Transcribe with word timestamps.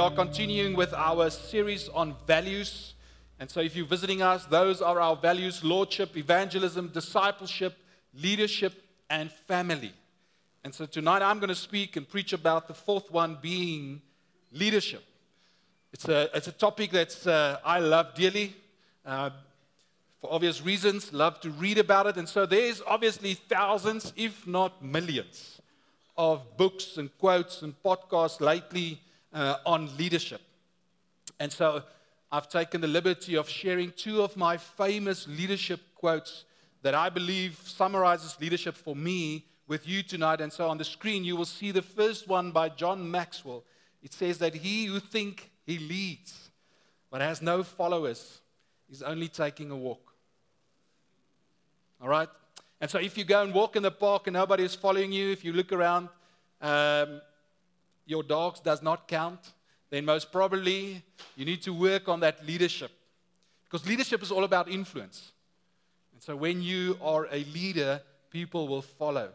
are 0.00 0.10
continuing 0.10 0.74
with 0.74 0.94
our 0.94 1.28
series 1.28 1.90
on 1.90 2.16
values. 2.26 2.94
And 3.38 3.50
so, 3.50 3.60
if 3.60 3.76
you're 3.76 3.84
visiting 3.84 4.22
us, 4.22 4.46
those 4.46 4.80
are 4.80 4.98
our 4.98 5.14
values 5.14 5.62
lordship, 5.62 6.16
evangelism, 6.16 6.88
discipleship, 6.88 7.76
leadership, 8.14 8.82
and 9.10 9.30
family. 9.30 9.92
And 10.64 10.74
so, 10.74 10.86
tonight 10.86 11.20
I'm 11.20 11.38
going 11.38 11.50
to 11.50 11.54
speak 11.54 11.96
and 11.96 12.08
preach 12.08 12.32
about 12.32 12.66
the 12.66 12.72
fourth 12.72 13.10
one 13.10 13.36
being 13.42 14.00
leadership. 14.50 15.04
It's 15.92 16.08
a, 16.08 16.30
it's 16.34 16.48
a 16.48 16.52
topic 16.52 16.92
that 16.92 17.26
uh, 17.26 17.58
I 17.62 17.80
love 17.80 18.14
dearly. 18.14 18.56
Uh, 19.04 19.28
for 20.22 20.32
obvious 20.32 20.62
reasons, 20.62 21.12
love 21.12 21.40
to 21.40 21.50
read 21.50 21.76
about 21.76 22.06
it. 22.06 22.16
And 22.16 22.26
so 22.26 22.46
there's 22.46 22.80
obviously 22.86 23.34
thousands, 23.34 24.14
if 24.16 24.46
not 24.46 24.82
millions, 24.82 25.60
of 26.16 26.56
books 26.56 26.96
and 26.96 27.10
quotes 27.18 27.60
and 27.60 27.74
podcasts 27.82 28.40
lately 28.40 28.98
uh, 29.32 29.56
on 29.66 29.96
leadership. 29.96 30.40
And 31.38 31.52
so 31.52 31.82
I've 32.30 32.48
taken 32.48 32.80
the 32.80 32.88
liberty 32.88 33.36
of 33.36 33.48
sharing 33.48 33.92
two 33.92 34.22
of 34.22 34.36
my 34.36 34.56
famous 34.56 35.26
leadership 35.26 35.80
quotes 35.94 36.44
that 36.82 36.94
I 36.94 37.08
believe 37.08 37.60
summarizes 37.64 38.36
leadership 38.40 38.76
for 38.76 38.94
me 38.96 39.44
with 39.66 39.86
you 39.86 40.02
tonight. 40.02 40.40
And 40.40 40.52
so 40.52 40.68
on 40.68 40.78
the 40.78 40.84
screen, 40.84 41.24
you 41.24 41.36
will 41.36 41.44
see 41.44 41.70
the 41.70 41.82
first 41.82 42.28
one 42.28 42.50
by 42.50 42.68
John 42.68 43.10
Maxwell. 43.10 43.64
It 44.02 44.12
says 44.12 44.38
that 44.38 44.54
he 44.54 44.86
who 44.86 45.00
thinks 45.00 45.44
he 45.66 45.78
leads 45.78 46.50
but 47.10 47.20
has 47.20 47.42
no 47.42 47.62
followers 47.62 48.40
is 48.90 49.02
only 49.02 49.28
taking 49.28 49.70
a 49.70 49.76
walk. 49.76 50.14
All 52.00 52.08
right? 52.08 52.28
And 52.80 52.90
so 52.90 52.98
if 52.98 53.18
you 53.18 53.24
go 53.24 53.42
and 53.42 53.52
walk 53.52 53.76
in 53.76 53.82
the 53.82 53.90
park 53.90 54.26
and 54.26 54.34
nobody 54.34 54.64
is 54.64 54.74
following 54.74 55.12
you, 55.12 55.30
if 55.30 55.44
you 55.44 55.52
look 55.52 55.72
around, 55.72 56.08
um, 56.62 57.20
your 58.10 58.22
dogs 58.24 58.60
does 58.60 58.82
not 58.82 59.06
count, 59.06 59.40
then 59.88 60.04
most 60.04 60.32
probably 60.32 61.02
you 61.36 61.44
need 61.44 61.62
to 61.62 61.72
work 61.72 62.08
on 62.08 62.20
that 62.20 62.44
leadership. 62.44 62.90
Because 63.64 63.86
leadership 63.86 64.20
is 64.22 64.32
all 64.32 64.44
about 64.44 64.68
influence. 64.68 65.30
And 66.12 66.20
so 66.20 66.34
when 66.34 66.60
you 66.60 66.98
are 67.00 67.28
a 67.30 67.44
leader, 67.44 68.02
people 68.30 68.66
will 68.66 68.82
follow 68.82 69.30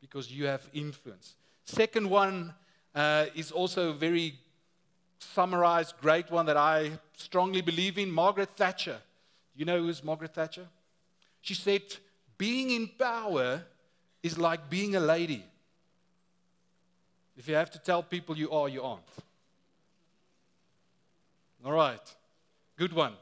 because 0.00 0.30
you 0.30 0.46
have 0.46 0.68
influence. 0.74 1.34
Second 1.64 2.08
one 2.08 2.54
uh, 2.94 3.26
is 3.34 3.50
also 3.50 3.90
a 3.90 3.94
very 3.94 4.34
summarized, 5.18 5.94
great 6.00 6.30
one 6.30 6.46
that 6.46 6.56
I 6.56 6.92
strongly 7.16 7.62
believe 7.62 7.98
in 7.98 8.10
Margaret 8.10 8.50
Thatcher. 8.56 8.98
You 9.54 9.64
know 9.64 9.78
who's 9.78 10.04
Margaret 10.04 10.34
Thatcher? 10.34 10.66
She 11.40 11.54
said, 11.54 11.82
Being 12.36 12.70
in 12.70 12.88
power 12.98 13.62
is 14.22 14.38
like 14.38 14.68
being 14.68 14.96
a 14.96 15.00
lady. 15.00 15.44
If 17.36 17.48
you 17.48 17.54
have 17.54 17.70
to 17.72 17.78
tell 17.78 18.02
people 18.02 18.36
you 18.36 18.50
are, 18.50 18.68
you 18.68 18.82
aren't. 18.82 19.02
All 21.64 21.72
right, 21.72 22.14
good 22.76 22.92
one. 22.92 23.12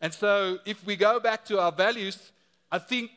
And 0.00 0.12
so, 0.12 0.58
if 0.64 0.84
we 0.86 0.96
go 0.96 1.20
back 1.20 1.44
to 1.46 1.60
our 1.60 1.70
values, 1.70 2.32
I 2.72 2.78
think 2.78 3.10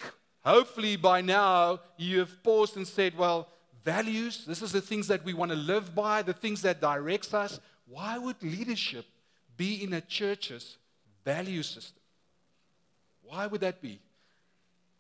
hopefully 0.44 0.98
by 0.98 1.22
now 1.22 1.80
you 1.98 2.20
have 2.20 2.44
paused 2.44 2.76
and 2.76 2.88
said, 2.88 3.18
well, 3.18 3.48
values, 3.86 4.46
this 4.46 4.62
is 4.62 4.72
the 4.72 4.82
things 4.82 5.08
that 5.08 5.24
we 5.24 5.34
want 5.34 5.52
to 5.52 5.58
live 5.58 5.96
by, 5.96 6.22
the 6.22 6.34
things 6.34 6.62
that 6.64 6.82
directs 6.82 7.34
us. 7.34 7.60
Why 7.88 8.18
would 8.18 8.42
leadership 8.42 9.06
be 9.56 9.84
in 9.84 9.94
a 9.94 10.02
church's 10.02 10.78
value 11.24 11.64
system? 11.64 12.02
Why 13.24 13.48
would 13.48 13.62
that 13.62 13.82
be? 13.82 14.00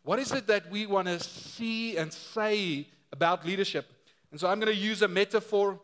What 0.03 0.19
is 0.19 0.31
it 0.31 0.47
that 0.47 0.69
we 0.69 0.85
want 0.85 1.07
to 1.07 1.19
see 1.19 1.97
and 1.97 2.11
say 2.11 2.87
about 3.11 3.45
leadership? 3.45 3.85
And 4.33 4.39
so 4.39 4.49
I'm 4.49 4.59
going 4.59 4.73
to 4.73 4.81
use 4.81 5.03
a 5.03 5.07
metaphor 5.07 5.79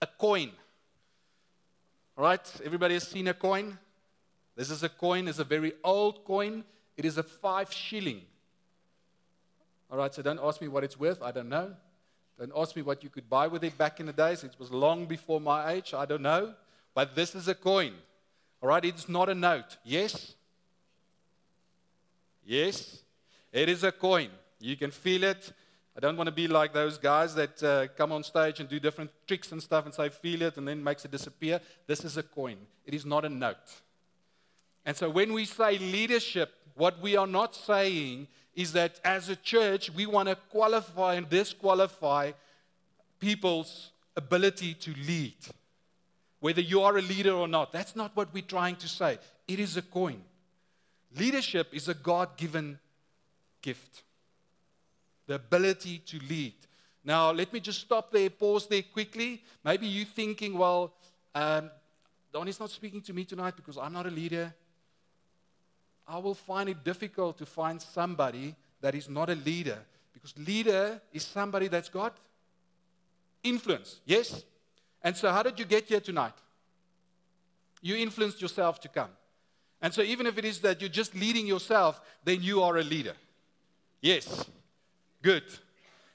a 0.00 0.06
coin. 0.06 0.50
All 2.16 2.24
right, 2.24 2.40
everybody 2.64 2.94
has 2.94 3.06
seen 3.06 3.28
a 3.28 3.34
coin? 3.34 3.78
This 4.56 4.70
is 4.70 4.82
a 4.82 4.88
coin, 4.88 5.28
it's 5.28 5.40
a 5.40 5.44
very 5.44 5.74
old 5.84 6.24
coin. 6.24 6.64
It 6.96 7.04
is 7.04 7.18
a 7.18 7.22
five 7.22 7.70
shilling. 7.70 8.22
All 9.90 9.98
right, 9.98 10.14
so 10.14 10.22
don't 10.22 10.40
ask 10.42 10.62
me 10.62 10.68
what 10.68 10.84
it's 10.84 10.98
worth, 10.98 11.20
I 11.20 11.32
don't 11.32 11.50
know. 11.50 11.74
Don't 12.38 12.52
ask 12.56 12.74
me 12.74 12.80
what 12.80 13.04
you 13.04 13.10
could 13.10 13.28
buy 13.28 13.46
with 13.46 13.62
it 13.62 13.76
back 13.76 14.00
in 14.00 14.06
the 14.06 14.14
days. 14.14 14.42
It 14.42 14.56
was 14.58 14.70
long 14.70 15.04
before 15.04 15.38
my 15.38 15.72
age, 15.72 15.92
I 15.92 16.06
don't 16.06 16.22
know. 16.22 16.54
But 16.94 17.14
this 17.14 17.34
is 17.34 17.46
a 17.46 17.54
coin. 17.54 17.92
All 18.62 18.70
right, 18.70 18.86
it's 18.86 19.06
not 19.06 19.28
a 19.28 19.34
note. 19.34 19.76
Yes? 19.84 20.32
Yes, 22.42 23.02
it 23.52 23.68
is 23.68 23.84
a 23.84 23.92
coin. 23.92 24.30
You 24.60 24.78
can 24.78 24.90
feel 24.90 25.24
it. 25.24 25.52
I 25.96 26.00
don't 26.00 26.16
want 26.16 26.28
to 26.28 26.32
be 26.32 26.46
like 26.46 26.72
those 26.72 26.98
guys 26.98 27.34
that 27.34 27.62
uh, 27.62 27.88
come 27.96 28.12
on 28.12 28.22
stage 28.22 28.60
and 28.60 28.68
do 28.68 28.78
different 28.78 29.10
tricks 29.26 29.50
and 29.52 29.62
stuff 29.62 29.84
and 29.84 29.92
say, 29.92 30.08
feel 30.08 30.42
it, 30.42 30.56
and 30.56 30.66
then 30.66 30.82
makes 30.82 31.04
it 31.04 31.10
disappear. 31.10 31.60
This 31.86 32.04
is 32.04 32.16
a 32.16 32.22
coin, 32.22 32.56
it 32.86 32.94
is 32.94 33.04
not 33.04 33.24
a 33.24 33.28
note. 33.28 33.82
And 34.86 34.96
so 34.96 35.10
when 35.10 35.32
we 35.32 35.44
say 35.44 35.78
leadership, 35.78 36.54
what 36.74 37.00
we 37.02 37.16
are 37.16 37.26
not 37.26 37.54
saying 37.54 38.28
is 38.54 38.72
that 38.72 39.00
as 39.04 39.28
a 39.28 39.36
church, 39.36 39.90
we 39.90 40.06
want 40.06 40.28
to 40.28 40.36
qualify 40.50 41.14
and 41.14 41.28
disqualify 41.28 42.32
people's 43.18 43.90
ability 44.16 44.74
to 44.74 44.94
lead. 45.06 45.36
Whether 46.40 46.62
you 46.62 46.80
are 46.82 46.96
a 46.96 47.02
leader 47.02 47.32
or 47.32 47.46
not, 47.46 47.72
that's 47.72 47.94
not 47.94 48.16
what 48.16 48.32
we're 48.32 48.42
trying 48.42 48.76
to 48.76 48.88
say. 48.88 49.18
It 49.46 49.60
is 49.60 49.76
a 49.76 49.82
coin. 49.82 50.22
Leadership 51.14 51.68
is 51.72 51.88
a 51.88 51.94
God 51.94 52.36
given 52.36 52.78
gift 53.60 54.02
the 55.30 55.36
ability 55.36 55.98
to 55.98 56.18
lead. 56.28 56.54
Now, 57.04 57.30
let 57.30 57.52
me 57.52 57.60
just 57.60 57.80
stop 57.82 58.10
there, 58.10 58.28
pause 58.28 58.66
there 58.66 58.82
quickly. 58.82 59.40
Maybe 59.64 59.86
you're 59.86 60.04
thinking, 60.04 60.58
well, 60.58 60.92
um, 61.36 61.70
Danie's 62.32 62.58
not 62.58 62.70
speaking 62.70 63.00
to 63.02 63.12
me 63.12 63.24
tonight 63.24 63.54
because 63.54 63.78
I'm 63.78 63.92
not 63.92 64.06
a 64.06 64.10
leader. 64.10 64.52
I 66.08 66.18
will 66.18 66.34
find 66.34 66.68
it 66.68 66.82
difficult 66.82 67.38
to 67.38 67.46
find 67.46 67.80
somebody 67.80 68.56
that 68.80 68.96
is 68.96 69.08
not 69.08 69.30
a 69.30 69.36
leader 69.36 69.78
because 70.12 70.34
leader 70.36 71.00
is 71.12 71.22
somebody 71.22 71.68
that's 71.68 71.88
got 71.88 72.16
influence. 73.44 74.00
Yes? 74.04 74.42
And 75.00 75.16
so, 75.16 75.30
how 75.30 75.44
did 75.44 75.60
you 75.60 75.64
get 75.64 75.84
here 75.84 76.00
tonight? 76.00 76.34
You 77.80 77.94
influenced 77.94 78.42
yourself 78.42 78.80
to 78.80 78.88
come. 78.88 79.10
And 79.80 79.94
so, 79.94 80.02
even 80.02 80.26
if 80.26 80.38
it 80.38 80.44
is 80.44 80.58
that 80.62 80.80
you're 80.80 80.90
just 80.90 81.14
leading 81.14 81.46
yourself, 81.46 82.00
then 82.24 82.42
you 82.42 82.64
are 82.64 82.78
a 82.78 82.82
leader. 82.82 83.14
Yes. 84.00 84.50
Good. 85.22 85.44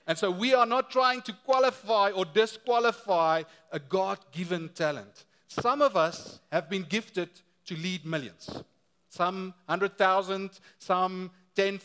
And 0.07 0.17
so, 0.17 0.29
we 0.29 0.53
are 0.53 0.65
not 0.65 0.91
trying 0.91 1.21
to 1.23 1.33
qualify 1.33 2.11
or 2.11 2.25
disqualify 2.25 3.43
a 3.71 3.79
God 3.79 4.19
given 4.31 4.69
talent. 4.69 5.25
Some 5.47 5.81
of 5.81 5.95
us 5.95 6.39
have 6.51 6.69
been 6.69 6.83
gifted 6.83 7.29
to 7.65 7.75
lead 7.75 8.05
millions. 8.05 8.63
Some 9.09 9.53
100,000, 9.65 10.51
some 10.77 11.31
10, 11.55 11.79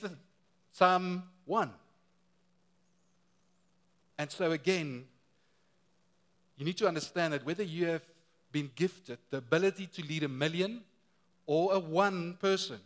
some 0.72 1.22
one. 1.46 1.70
And 4.18 4.30
so, 4.30 4.50
again, 4.52 5.04
you 6.58 6.66
need 6.66 6.76
to 6.78 6.88
understand 6.88 7.32
that 7.32 7.46
whether 7.46 7.62
you 7.62 7.86
have 7.86 8.02
been 8.52 8.70
gifted 8.74 9.18
the 9.30 9.38
ability 9.38 9.86
to 9.86 10.02
lead 10.02 10.24
a 10.24 10.28
million 10.28 10.82
or 11.46 11.72
a 11.72 11.78
one 11.78 12.34
person, 12.34 12.80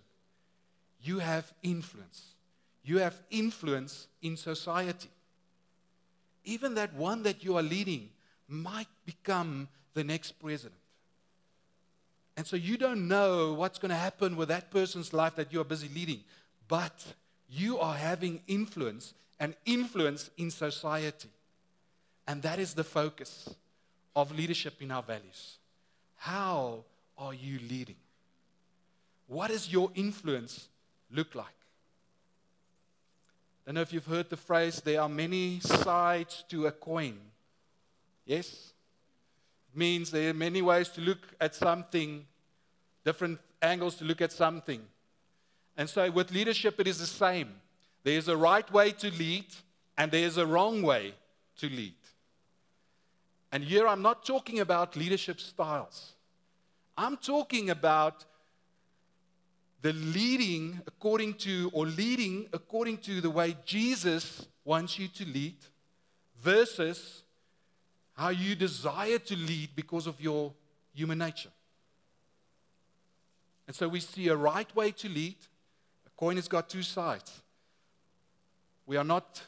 you 1.02 1.18
have 1.18 1.52
influence. 1.62 2.33
You 2.84 2.98
have 2.98 3.20
influence 3.30 4.06
in 4.22 4.36
society. 4.36 5.08
Even 6.44 6.74
that 6.74 6.94
one 6.94 7.22
that 7.22 7.42
you 7.42 7.56
are 7.56 7.62
leading 7.62 8.10
might 8.46 8.88
become 9.06 9.68
the 9.94 10.04
next 10.04 10.32
president. 10.32 10.74
And 12.36 12.46
so 12.46 12.56
you 12.56 12.76
don't 12.76 13.08
know 13.08 13.54
what's 13.54 13.78
going 13.78 13.90
to 13.90 13.96
happen 13.96 14.36
with 14.36 14.48
that 14.48 14.70
person's 14.70 15.12
life 15.12 15.36
that 15.36 15.52
you 15.52 15.60
are 15.60 15.64
busy 15.64 15.88
leading, 15.94 16.20
but 16.68 17.04
you 17.48 17.78
are 17.78 17.94
having 17.94 18.40
influence 18.46 19.14
and 19.40 19.54
influence 19.64 20.30
in 20.36 20.50
society. 20.50 21.28
And 22.26 22.42
that 22.42 22.58
is 22.58 22.74
the 22.74 22.84
focus 22.84 23.48
of 24.16 24.34
leadership 24.36 24.80
in 24.80 24.90
our 24.90 25.02
values. 25.02 25.58
How 26.16 26.84
are 27.16 27.34
you 27.34 27.60
leading? 27.70 27.96
What 29.26 29.48
does 29.48 29.72
your 29.72 29.90
influence 29.94 30.68
look 31.10 31.34
like? 31.34 31.46
Don't 33.64 33.76
know 33.76 33.80
if 33.80 33.92
you've 33.92 34.06
heard 34.06 34.28
the 34.28 34.36
phrase, 34.36 34.82
there 34.84 35.00
are 35.00 35.08
many 35.08 35.60
sides 35.60 36.44
to 36.50 36.66
a 36.66 36.72
coin. 36.72 37.18
Yes? 38.26 38.72
It 39.72 39.78
means 39.78 40.10
there 40.10 40.30
are 40.30 40.34
many 40.34 40.60
ways 40.60 40.90
to 40.90 41.00
look 41.00 41.34
at 41.40 41.54
something, 41.54 42.26
different 43.04 43.38
angles 43.62 43.96
to 43.96 44.04
look 44.04 44.20
at 44.20 44.32
something. 44.32 44.82
And 45.76 45.88
so 45.88 46.10
with 46.10 46.30
leadership, 46.30 46.78
it 46.78 46.86
is 46.86 46.98
the 46.98 47.06
same. 47.06 47.48
There's 48.02 48.28
a 48.28 48.36
right 48.36 48.70
way 48.70 48.92
to 48.92 49.10
lead, 49.10 49.46
and 49.96 50.10
there's 50.12 50.36
a 50.36 50.46
wrong 50.46 50.82
way 50.82 51.14
to 51.58 51.68
lead. 51.68 51.94
And 53.50 53.64
here 53.64 53.86
I'm 53.88 54.02
not 54.02 54.26
talking 54.26 54.60
about 54.60 54.94
leadership 54.94 55.40
styles, 55.40 56.12
I'm 56.98 57.16
talking 57.16 57.70
about 57.70 58.24
the 59.84 59.92
leading 59.92 60.80
according 60.86 61.34
to, 61.34 61.70
or 61.74 61.84
leading 61.84 62.48
according 62.54 62.96
to 62.96 63.20
the 63.20 63.28
way 63.28 63.54
Jesus 63.66 64.46
wants 64.64 64.98
you 64.98 65.08
to 65.08 65.26
lead, 65.26 65.56
versus 66.40 67.22
how 68.14 68.30
you 68.30 68.54
desire 68.54 69.18
to 69.18 69.36
lead 69.36 69.68
because 69.76 70.06
of 70.06 70.18
your 70.18 70.54
human 70.94 71.18
nature. 71.18 71.50
And 73.66 73.76
so 73.76 73.86
we 73.86 74.00
see 74.00 74.28
a 74.28 74.36
right 74.36 74.74
way 74.74 74.90
to 74.92 75.06
lead. 75.06 75.36
A 76.06 76.10
coin 76.18 76.36
has 76.36 76.48
got 76.48 76.70
two 76.70 76.82
sides. 76.82 77.42
We 78.86 78.96
are 78.96 79.04
not 79.04 79.42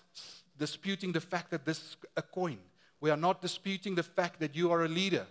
disputing 0.59 1.13
the 1.13 1.21
fact 1.23 1.51
that 1.53 1.65
this 1.65 1.79
is 1.79 1.97
a 2.15 2.21
coin. 2.21 2.59
We 3.01 3.09
are 3.09 3.17
not 3.17 3.41
disputing 3.41 3.95
the 3.95 4.03
fact 4.03 4.41
that 4.41 4.55
you 4.55 4.71
are 4.71 4.85
a 4.85 4.89
leader. 4.89 5.27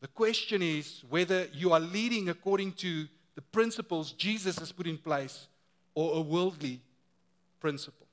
The 0.00 0.08
question 0.08 0.62
is 0.62 1.04
whether 1.08 1.46
you 1.52 1.72
are 1.72 1.80
leading 1.80 2.28
according 2.28 2.72
to 2.72 3.06
the 3.36 3.42
principles 3.42 4.10
Jesus 4.12 4.58
has 4.58 4.72
put 4.72 4.88
in 4.88 4.98
place 4.98 5.46
or 5.94 6.16
a 6.16 6.20
worldly 6.20 6.80
principle. 7.60 8.06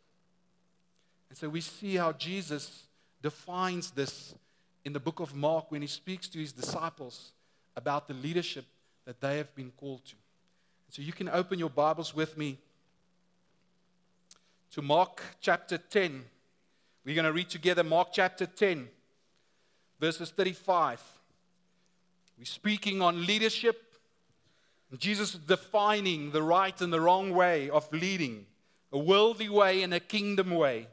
And 1.29 1.37
so 1.37 1.49
we 1.49 1.61
see 1.61 1.95
how 1.95 2.11
Jesus 2.11 2.83
defines 3.21 3.89
this 3.91 4.35
in 4.85 4.93
the 4.93 4.99
book 4.99 5.19
of 5.19 5.33
Mark 5.33 5.71
when 5.71 5.81
he 5.81 5.87
speaks 5.87 6.27
to 6.27 6.39
his 6.39 6.51
disciples 6.51 7.31
about 7.75 8.07
the 8.07 8.13
leadership 8.13 8.65
that 9.05 9.19
they 9.21 9.37
have 9.37 9.55
been 9.55 9.71
called 9.71 10.05
to. 10.05 10.15
So 10.89 11.01
you 11.01 11.13
can 11.13 11.29
open 11.29 11.57
your 11.57 11.69
Bibles 11.69 12.13
with 12.13 12.37
me 12.37 12.59
to 14.71 14.81
Mark 14.81 15.21
chapter 15.39 15.77
10. 15.77 16.23
We're 17.05 17.15
going 17.15 17.25
to 17.25 17.33
read 17.33 17.49
together 17.49 17.83
Mark 17.83 18.09
chapter 18.11 18.45
10, 18.45 18.89
verses 19.99 20.31
35. 20.31 21.01
We're 22.37 22.45
speaking 22.45 23.01
on 23.01 23.25
leadership. 23.25 23.92
Jesus 24.99 25.31
defining 25.33 26.31
the 26.31 26.43
right 26.43 26.79
and 26.81 26.93
the 26.93 27.01
wrong 27.01 27.31
way 27.31 27.69
of 27.69 27.91
leading, 27.91 28.45
a 28.91 28.97
worldly 28.97 29.49
way 29.49 29.81
and 29.81 29.93
a 29.93 29.99
kingdom 29.99 30.51
way. 30.51 30.87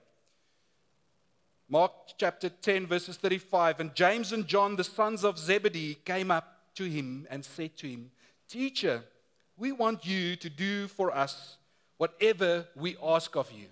Mark 1.69 1.93
chapter 2.19 2.49
10, 2.49 2.87
verses 2.87 3.17
35. 3.17 3.79
And 3.79 3.95
James 3.95 4.33
and 4.33 4.47
John, 4.47 4.77
the 4.77 4.85
sons 4.85 5.25
of 5.25 5.39
Zebedee, 5.39 5.99
came 6.05 6.31
up 6.31 6.75
to 6.75 6.85
him 6.85 7.27
and 7.31 7.45
said 7.45 7.77
to 7.77 7.89
him, 7.89 8.11
Teacher, 8.49 9.05
we 9.57 9.71
want 9.71 10.05
you 10.05 10.35
to 10.37 10.51
do 10.51 10.89
for 10.89 11.15
us 11.15 11.59
whatever 11.99 12.67
we 12.75 12.97
ask 13.03 13.37
of 13.37 13.53
you. 13.53 13.67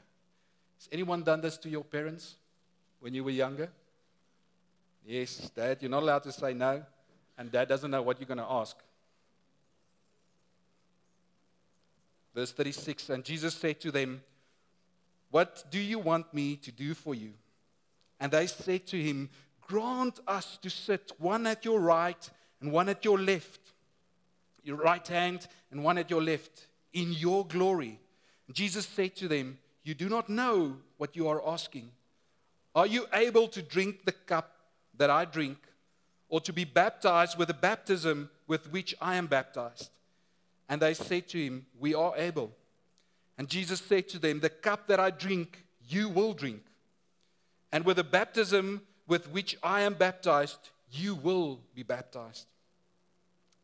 Has 0.79 0.89
anyone 0.93 1.23
done 1.23 1.41
this 1.41 1.57
to 1.59 1.69
your 1.69 1.83
parents 1.83 2.37
when 3.01 3.15
you 3.15 3.25
were 3.25 3.31
younger? 3.31 3.71
Yes, 5.05 5.51
Dad, 5.57 5.79
you're 5.81 5.91
not 5.91 6.03
allowed 6.03 6.23
to 6.25 6.33
say 6.33 6.53
no, 6.53 6.85
and 7.39 7.51
Dad 7.51 7.67
doesn't 7.69 7.91
know 7.91 8.03
what 8.03 8.21
you're 8.21 8.29
going 8.29 8.39
to 8.39 8.47
ask. 8.49 8.77
Verse 12.39 12.53
36 12.53 13.11
And 13.11 13.25
Jesus 13.25 13.53
said 13.53 13.81
to 13.81 13.91
them, 13.91 14.23
What 15.33 15.65
do 15.73 15.81
you 15.81 15.99
want 15.99 16.33
me 16.33 16.55
to 16.59 16.71
do 16.71 16.95
for 16.95 17.13
you? 17.13 17.33
And 18.21 18.31
they 18.31 18.47
said 18.47 18.87
to 18.87 19.03
him, 19.03 19.29
Grant 19.67 20.21
us 20.25 20.57
to 20.59 20.71
sit 20.71 21.11
one 21.19 21.49
at 21.49 21.65
your 21.65 21.81
right 21.81 22.31
and 22.61 22.71
one 22.71 22.89
at 22.89 23.05
your 23.05 23.19
left, 23.19 23.59
your 24.63 24.77
right 24.77 25.05
hand 25.09 25.49
and 25.73 25.83
one 25.83 25.99
at 25.99 26.11
your 26.11 26.23
left, 26.23 26.69
in 26.93 27.13
your 27.13 27.45
glory. 27.45 27.99
And 28.47 28.55
Jesus 28.55 28.87
said 28.87 29.17
to 29.17 29.27
them, 29.27 29.59
You 29.83 29.95
do 29.95 30.09
not 30.09 30.29
know 30.29 30.77
what 30.97 31.17
you 31.17 31.27
are 31.27 31.45
asking. 31.45 31.91
Are 32.73 32.87
you 32.87 33.07
able 33.15 33.49
to 33.49 33.63
drink 33.63 34.05
the 34.05 34.13
cup 34.13 34.53
that 34.97 35.11
I 35.11 35.25
drink, 35.25 35.59
or 36.29 36.41
to 36.43 36.53
be 36.53 36.63
baptized 36.63 37.37
with 37.37 37.49
the 37.49 37.55
baptism 37.55 38.31
with 38.47 38.71
which 38.71 38.95
I 39.01 39.17
am 39.17 39.27
baptized? 39.27 39.91
And 40.69 40.83
they 40.83 40.95
said 40.95 41.29
to 41.29 41.39
him, 41.39 41.67
We 41.79 41.95
are 41.95 42.15
able. 42.17 42.53
And 43.37 43.49
Jesus 43.49 43.81
said 43.81 44.09
to 44.11 44.19
them, 44.19 44.41
The 44.41 44.51
cup 44.51 44.89
that 44.89 45.01
I 45.01 45.11
drink, 45.11 45.65
you 45.89 46.09
will 46.09 46.33
drink. 46.33 46.63
And 47.73 47.85
with 47.85 47.97
the 47.97 48.05
baptism 48.05 48.83
with 49.09 49.31
which 49.31 49.57
I 49.63 49.81
am 49.81 49.95
baptized, 49.95 50.71
you 50.93 51.15
will 51.15 51.61
be 51.75 51.83
baptized. 51.83 52.47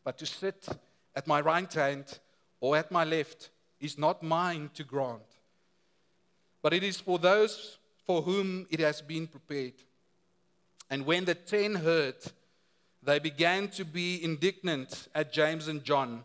But 0.03 0.19
to 0.19 0.27
sit 0.27 0.67
at 1.15 1.27
my 1.27 1.41
right 1.41 1.73
hand 1.73 2.19
or 2.61 2.77
at 2.77 2.91
my 2.91 3.05
left 3.05 3.51
is 3.81 3.99
not 3.99 4.23
mine 4.23 4.71
to 4.75 4.85
grant, 4.85 5.23
but 6.63 6.73
it 6.73 6.83
is 6.83 6.99
for 6.99 7.19
those 7.19 7.79
for 8.07 8.23
whom 8.23 8.67
it 8.71 8.81
has 8.81 9.03
been 9.03 9.27
prepared. 9.27 9.75
And 10.91 11.07
when 11.07 11.25
the 11.25 11.35
ten 11.35 11.75
heard, 11.75 12.17
they 13.03 13.19
began 13.19 13.69
to 13.69 13.85
be 13.85 14.23
indignant 14.23 15.09
at 15.15 15.33
James 15.33 15.69
and 15.69 15.85
John. 15.85 16.25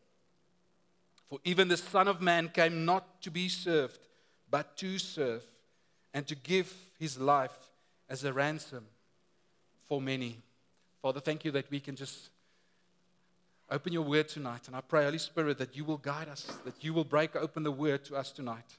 For 1.31 1.39
even 1.45 1.69
the 1.69 1.77
Son 1.77 2.09
of 2.09 2.21
Man 2.21 2.49
came 2.49 2.83
not 2.83 3.21
to 3.21 3.31
be 3.31 3.47
served, 3.47 3.99
but 4.49 4.75
to 4.75 4.99
serve, 4.99 5.41
and 6.13 6.27
to 6.27 6.35
give 6.35 6.75
his 6.99 7.17
life 7.17 7.57
as 8.09 8.25
a 8.25 8.33
ransom 8.33 8.85
for 9.87 10.01
many. 10.01 10.39
Father, 11.01 11.21
thank 11.21 11.45
you 11.45 11.51
that 11.51 11.71
we 11.71 11.79
can 11.79 11.95
just 11.95 12.29
open 13.69 13.93
your 13.93 14.01
word 14.01 14.27
tonight. 14.27 14.67
And 14.67 14.75
I 14.75 14.81
pray, 14.81 15.05
Holy 15.05 15.19
Spirit, 15.19 15.57
that 15.59 15.73
you 15.73 15.85
will 15.85 15.99
guide 15.99 16.27
us, 16.27 16.43
that 16.65 16.83
you 16.83 16.93
will 16.93 17.05
break 17.05 17.33
open 17.37 17.63
the 17.63 17.71
word 17.71 18.03
to 18.05 18.17
us 18.17 18.33
tonight 18.33 18.77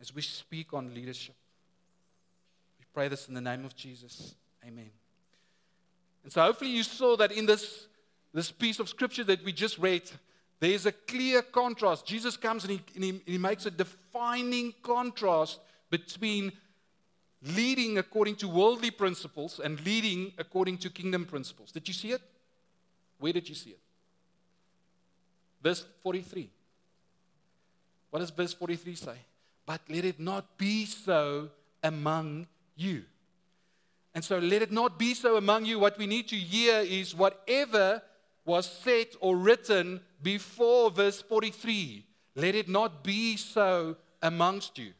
as 0.00 0.14
we 0.14 0.22
speak 0.22 0.72
on 0.72 0.94
leadership. 0.94 1.34
We 2.78 2.86
pray 2.94 3.08
this 3.08 3.26
in 3.26 3.34
the 3.34 3.40
name 3.40 3.64
of 3.64 3.74
Jesus. 3.74 4.36
Amen. 4.64 4.90
And 6.22 6.32
so 6.32 6.42
hopefully 6.42 6.70
you 6.70 6.84
saw 6.84 7.16
that 7.16 7.32
in 7.32 7.44
this, 7.44 7.88
this 8.32 8.52
piece 8.52 8.78
of 8.78 8.88
scripture 8.88 9.24
that 9.24 9.44
we 9.44 9.52
just 9.52 9.78
read, 9.78 10.08
there's 10.60 10.86
a 10.86 10.92
clear 10.92 11.42
contrast. 11.42 12.06
Jesus 12.06 12.36
comes 12.36 12.64
and 12.64 12.72
he, 12.72 12.80
and 12.94 13.04
he, 13.04 13.20
he 13.26 13.38
makes 13.38 13.66
a 13.66 13.70
defining 13.70 14.74
contrast 14.82 15.60
between 15.90 16.52
leading 17.42 17.98
according 17.98 18.34
to 18.36 18.48
worldly 18.48 18.90
principles 18.90 19.60
and 19.62 19.80
leading 19.84 20.32
according 20.38 20.78
to 20.78 20.90
kingdom 20.90 21.24
principles. 21.24 21.70
Did 21.70 21.86
you 21.86 21.94
see 21.94 22.12
it? 22.12 22.22
Where 23.18 23.32
did 23.32 23.48
you 23.48 23.54
see 23.54 23.70
it? 23.70 23.80
Verse 25.62 25.84
43. 26.02 26.50
What 28.10 28.20
does 28.20 28.30
verse 28.30 28.52
43 28.54 28.94
say? 28.94 29.16
But 29.66 29.80
let 29.88 30.04
it 30.04 30.18
not 30.18 30.56
be 30.56 30.86
so 30.86 31.50
among 31.82 32.46
you. 32.74 33.04
And 34.14 34.24
so 34.24 34.38
let 34.38 34.62
it 34.62 34.72
not 34.72 34.98
be 34.98 35.14
so 35.14 35.36
among 35.36 35.66
you. 35.66 35.78
What 35.78 35.98
we 35.98 36.06
need 36.06 36.26
to 36.28 36.36
hear 36.36 36.80
is 36.80 37.14
whatever 37.14 38.02
was 38.48 38.66
said 38.82 39.08
or 39.20 39.36
written 39.36 40.00
before 40.22 40.90
verse 40.90 41.20
43. 41.20 42.04
Let 42.34 42.54
it 42.54 42.68
not 42.68 43.04
be 43.04 43.36
so 43.36 43.96
amongst 44.22 44.78
you. 44.78 44.92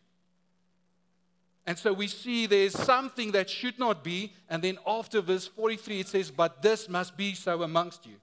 And 1.67 1.79
so 1.79 1.93
we 1.93 2.09
see 2.09 2.47
there's 2.47 2.75
something 2.75 3.33
that 3.33 3.49
should 3.49 3.79
not 3.79 4.05
be, 4.05 4.33
and 4.49 4.63
then 4.63 4.79
after 4.87 5.21
verse 5.21 5.47
43 5.47 6.01
it 6.01 6.09
says, 6.09 6.31
But 6.31 6.63
this 6.63 6.89
must 6.89 7.17
be 7.17 7.35
so 7.35 7.63
amongst 7.63 8.07
you. 8.07 8.17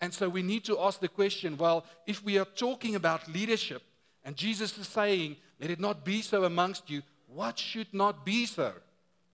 And 0.00 0.14
so 0.14 0.28
we 0.28 0.42
need 0.42 0.64
to 0.64 0.78
ask 0.80 1.00
the 1.00 1.08
question 1.08 1.56
well, 1.56 1.84
if 2.06 2.24
we 2.24 2.38
are 2.38 2.44
talking 2.44 2.94
about 2.94 3.28
leadership, 3.28 3.82
and 4.24 4.36
Jesus 4.36 4.76
is 4.78 4.86
saying, 4.86 5.36
Let 5.60 5.70
it 5.70 5.80
not 5.80 6.04
be 6.04 6.22
so 6.22 6.44
amongst 6.44 6.88
you, 6.88 7.02
what 7.26 7.58
should 7.58 7.92
not 7.92 8.24
be 8.24 8.46
so 8.46 8.72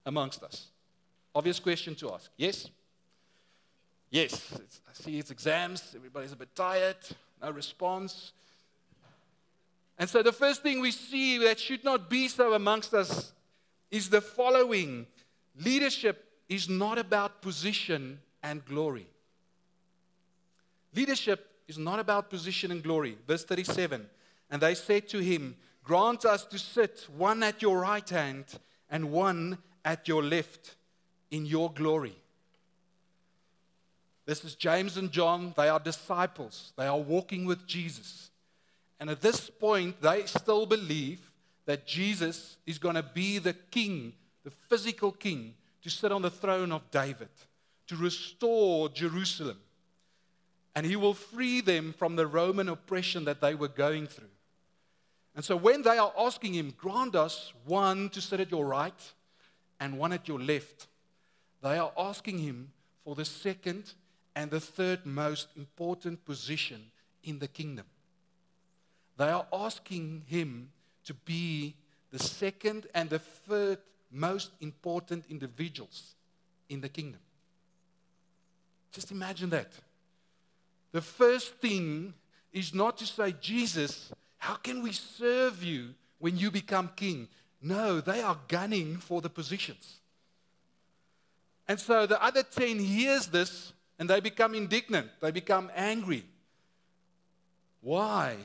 amongst 0.07 0.43
us? 0.43 0.69
Obvious 1.35 1.61
question 1.61 1.95
to 1.97 2.15
ask. 2.15 2.31
Yes? 2.39 2.71
Yes, 4.11 4.52
I 4.88 4.93
see 4.93 5.19
it's 5.19 5.31
exams, 5.31 5.93
everybody's 5.95 6.33
a 6.33 6.37
bit 6.37 6.55
tired, 6.55 6.97
no 7.40 7.50
response. 7.50 8.33
And 9.99 10.11
so 10.11 10.23
the 10.23 10.33
first 10.33 10.62
thing 10.62 10.81
we 10.81 10.90
see 10.90 11.38
that 11.38 11.61
should 11.61 11.85
not 11.85 12.11
be 12.11 12.26
so 12.26 12.55
amongst 12.55 12.93
us 12.93 13.33
is 13.90 14.11
the 14.11 14.21
following 14.21 15.07
leadership 15.57 16.25
is 16.49 16.69
not 16.69 16.99
about 16.99 17.40
position 17.40 18.19
and 18.43 18.64
glory. 18.64 19.07
Leadership 20.95 21.49
is 21.69 21.79
not 21.79 22.00
about 22.00 22.31
position 22.31 22.73
and 22.73 22.83
glory. 22.83 23.17
Verse 23.29 23.45
37 23.45 24.07
And 24.50 24.61
they 24.61 24.75
said 24.75 25.09
to 25.11 25.19
him, 25.19 25.57
Grant 25.85 26.25
us 26.25 26.45
to 26.47 26.59
sit 26.59 27.07
one 27.17 27.43
at 27.43 27.62
your 27.62 27.79
right 27.79 28.09
hand 28.09 28.45
and 28.90 29.12
one 29.12 29.59
at 29.85 30.09
your 30.09 30.23
left 30.23 30.75
in 31.31 31.47
your 31.47 31.73
glory. 31.73 32.17
This 34.27 34.45
is 34.45 34.55
James 34.55 34.97
and 34.97 35.11
John. 35.11 35.55
They 35.57 35.69
are 35.69 35.81
disciples, 35.81 36.73
they 36.77 36.87
are 36.87 36.99
walking 36.99 37.45
with 37.45 37.67
Jesus. 37.67 38.31
And 38.99 39.09
at 39.09 39.23
this 39.23 39.49
point, 39.49 40.03
they 40.03 40.27
still 40.27 40.67
believe 40.67 41.31
that 41.65 41.87
Jesus 41.87 42.59
is 42.67 42.79
going 42.79 42.97
to 42.97 43.03
be 43.03 43.39
the 43.39 43.55
king, 43.55 44.12
the 44.45 44.50
physical 44.50 45.11
king, 45.11 45.55
to 45.83 45.89
sit 45.89 46.12
on 46.12 46.21
the 46.21 46.31
throne 46.31 46.71
of 46.71 46.91
David, 46.91 47.31
to 47.87 47.97
restore 47.97 48.91
Jerusalem. 48.91 49.59
And 50.75 50.85
he 50.85 50.97
will 50.97 51.15
free 51.15 51.62
them 51.62 51.95
from 51.97 52.17
the 52.17 52.27
Roman 52.27 52.69
oppression 52.69 53.25
that 53.25 53.41
they 53.41 53.55
were 53.55 53.69
going 53.69 54.07
through. 54.07 54.29
And 55.35 55.45
so 55.45 55.57
when 55.57 55.83
they 55.83 55.97
are 55.97 56.12
asking 56.19 56.55
him, 56.55 56.75
grant 56.77 57.15
us 57.15 57.53
one 57.65 58.11
to 58.11 58.21
sit 58.21 58.41
at 58.41 58.50
your 58.50 58.67
right 58.67 59.12
and 59.79 59.99
one 59.99 60.12
at 60.12 60.29
your 60.29 60.39
left, 60.39 60.89
they 61.62 61.79
are 61.79 61.93
asking 61.97 62.39
him 62.39 62.73
for 63.05 63.15
the 63.15 63.25
second 63.25 63.95
and 64.35 64.51
the 64.51 64.61
third 64.61 65.05
most 65.05 65.49
important 65.57 66.25
position 66.25 66.91
in 67.25 67.39
the 67.39 67.49
kingdom. 67.49 67.87
They 69.17 69.29
are 69.29 69.47
asking 69.53 70.25
him 70.27 70.71
to 71.05 71.15
be 71.15 71.75
the 72.11 72.19
second 72.19 72.87
and 72.95 73.11
the 73.11 73.19
third 73.19 73.79
most 74.11 74.51
important 74.61 75.25
individuals 75.29 76.15
in 76.69 76.81
the 76.81 76.89
kingdom. 76.89 77.21
Just 78.93 79.11
imagine 79.11 79.51
that. 79.51 79.73
The 80.93 81.01
first 81.01 81.55
thing 81.57 82.15
is 82.53 82.75
not 82.75 82.97
to 82.99 83.07
say, 83.07 83.35
Jesus, 83.41 84.11
how 84.39 84.55
can 84.55 84.83
we 84.83 84.93
serve 84.93 85.63
you 85.63 85.95
when 86.19 86.37
you 86.37 86.51
become 86.51 86.91
king? 86.97 87.29
No, 87.63 88.01
they 88.01 88.23
are 88.23 88.39
gunning 88.49 88.97
for 88.97 89.21
the 89.21 89.29
positions. 89.29 90.01
And 91.69 91.79
so 91.79 92.07
the 92.07 92.21
other 92.23 92.43
10 92.43 92.79
hears 92.81 93.29
this 93.29 93.73
and 94.00 94.09
they 94.09 94.19
become 94.19 94.54
indignant. 94.54 95.09
They 95.21 95.30
become 95.30 95.71
angry. 95.76 96.25
Why? 97.83 98.37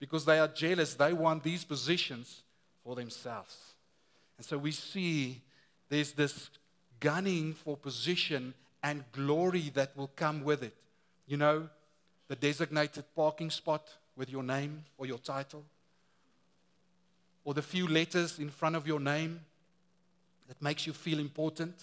Because 0.00 0.24
they 0.24 0.38
are 0.38 0.48
jealous. 0.48 0.94
They 0.94 1.12
want 1.12 1.42
these 1.42 1.62
positions 1.62 2.42
for 2.82 2.96
themselves. 2.96 3.54
And 4.38 4.46
so 4.46 4.56
we 4.56 4.72
see 4.72 5.42
there's 5.90 6.12
this 6.12 6.48
gunning 7.00 7.52
for 7.52 7.76
position 7.76 8.54
and 8.82 9.04
glory 9.12 9.70
that 9.74 9.94
will 9.94 10.10
come 10.16 10.42
with 10.42 10.62
it. 10.62 10.74
You 11.26 11.36
know, 11.36 11.68
the 12.28 12.36
designated 12.36 13.04
parking 13.14 13.50
spot 13.50 13.86
with 14.16 14.30
your 14.30 14.42
name 14.42 14.84
or 14.96 15.04
your 15.04 15.18
title, 15.18 15.64
or 17.44 17.52
the 17.52 17.62
few 17.62 17.86
letters 17.86 18.38
in 18.38 18.48
front 18.48 18.74
of 18.74 18.86
your 18.86 19.00
name 19.00 19.40
that 20.48 20.60
makes 20.62 20.86
you 20.86 20.94
feel 20.94 21.18
important, 21.18 21.74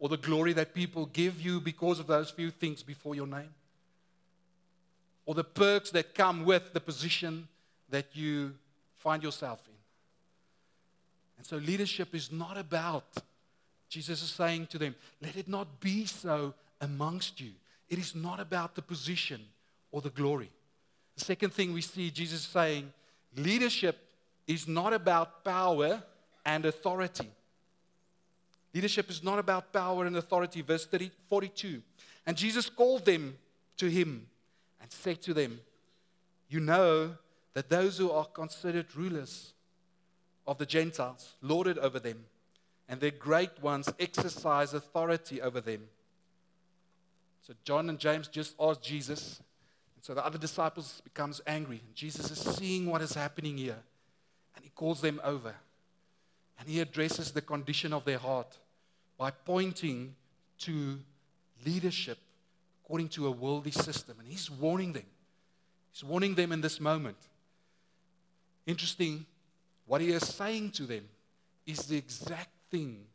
or 0.00 0.08
the 0.08 0.16
glory 0.16 0.54
that 0.54 0.74
people 0.74 1.06
give 1.06 1.40
you 1.40 1.60
because 1.60 2.00
of 2.00 2.06
those 2.06 2.30
few 2.30 2.50
things 2.50 2.82
before 2.82 3.14
your 3.14 3.26
name, 3.26 3.54
or 5.26 5.34
the 5.34 5.44
perks 5.44 5.90
that 5.90 6.14
come 6.14 6.44
with 6.44 6.72
the 6.72 6.80
position 6.80 7.46
that 7.90 8.06
you 8.14 8.54
find 8.96 9.22
yourself 9.22 9.60
in. 9.68 9.74
And 11.36 11.46
so, 11.46 11.56
leadership 11.56 12.14
is 12.14 12.32
not 12.32 12.56
about, 12.56 13.04
Jesus 13.88 14.22
is 14.22 14.30
saying 14.30 14.66
to 14.68 14.78
them, 14.78 14.94
let 15.22 15.36
it 15.36 15.48
not 15.48 15.80
be 15.80 16.06
so 16.06 16.54
amongst 16.80 17.40
you. 17.40 17.52
It 17.88 17.98
is 17.98 18.14
not 18.14 18.40
about 18.40 18.74
the 18.74 18.82
position 18.82 19.40
or 19.92 20.00
the 20.00 20.10
glory. 20.10 20.50
The 21.16 21.24
second 21.24 21.52
thing 21.52 21.72
we 21.72 21.82
see 21.82 22.10
Jesus 22.10 22.40
saying, 22.42 22.92
leadership 23.36 23.98
is 24.46 24.66
not 24.66 24.92
about 24.92 25.44
power 25.44 26.02
and 26.46 26.64
authority. 26.64 27.28
Leadership 28.72 29.10
is 29.10 29.22
not 29.22 29.38
about 29.38 29.72
power 29.72 30.06
and 30.06 30.16
authority. 30.16 30.62
Verse 30.62 30.86
30, 30.86 31.10
42. 31.28 31.82
And 32.26 32.36
Jesus 32.36 32.68
called 32.68 33.04
them 33.04 33.36
to 33.78 33.88
him 33.88 34.26
and 34.80 34.90
said 34.90 35.20
to 35.22 35.34
them, 35.34 35.60
You 36.48 36.60
know 36.60 37.16
that 37.54 37.68
those 37.68 37.98
who 37.98 38.10
are 38.10 38.26
considered 38.26 38.94
rulers 38.94 39.52
of 40.46 40.58
the 40.58 40.66
Gentiles 40.66 41.34
lord 41.42 41.66
it 41.66 41.78
over 41.78 41.98
them, 41.98 42.24
and 42.88 43.00
their 43.00 43.10
great 43.10 43.62
ones 43.62 43.88
exercise 43.98 44.74
authority 44.74 45.40
over 45.40 45.60
them. 45.60 45.88
So 47.42 47.54
John 47.64 47.88
and 47.88 47.98
James 47.98 48.28
just 48.28 48.54
asked 48.60 48.82
Jesus, 48.82 49.40
and 49.96 50.04
so 50.04 50.14
the 50.14 50.24
other 50.24 50.38
disciples 50.38 51.00
becomes 51.02 51.40
angry. 51.46 51.80
And 51.84 51.94
Jesus 51.94 52.30
is 52.30 52.54
seeing 52.56 52.86
what 52.86 53.02
is 53.02 53.14
happening 53.14 53.58
here, 53.58 53.78
and 54.54 54.64
he 54.64 54.70
calls 54.70 55.00
them 55.00 55.20
over. 55.24 55.54
And 56.60 56.68
he 56.68 56.80
addresses 56.80 57.32
the 57.32 57.40
condition 57.40 57.94
of 57.94 58.04
their 58.04 58.18
heart 58.18 58.58
by 59.16 59.30
pointing 59.30 60.14
to 60.60 61.00
leadership 61.64 62.18
according 62.84 63.08
to 63.08 63.26
a 63.26 63.30
worldly 63.30 63.70
system. 63.70 64.16
And 64.18 64.28
he's 64.28 64.50
warning 64.50 64.92
them. 64.92 65.06
He's 65.92 66.04
warning 66.04 66.34
them 66.34 66.52
in 66.52 66.60
this 66.60 66.78
moment. 66.78 67.16
Interesting, 68.66 69.24
what 69.86 70.02
he 70.02 70.12
is 70.12 70.26
saying 70.26 70.72
to 70.72 70.84
them 70.84 71.08
is 71.66 71.86
the 71.86 71.96
exact 71.96 72.50
thing 72.70 73.06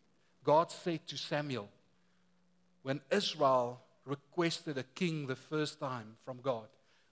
God 0.44 0.72
said 0.72 1.06
to 1.08 1.18
Samuel 1.18 1.70
when 2.82 3.00
Israel 3.12 3.80
requested 4.06 4.78
a 4.78 4.84
king 4.84 5.28
the 5.28 5.36
first 5.36 5.80
time 5.80 6.18
from 6.26 6.40
God. 6.42 6.68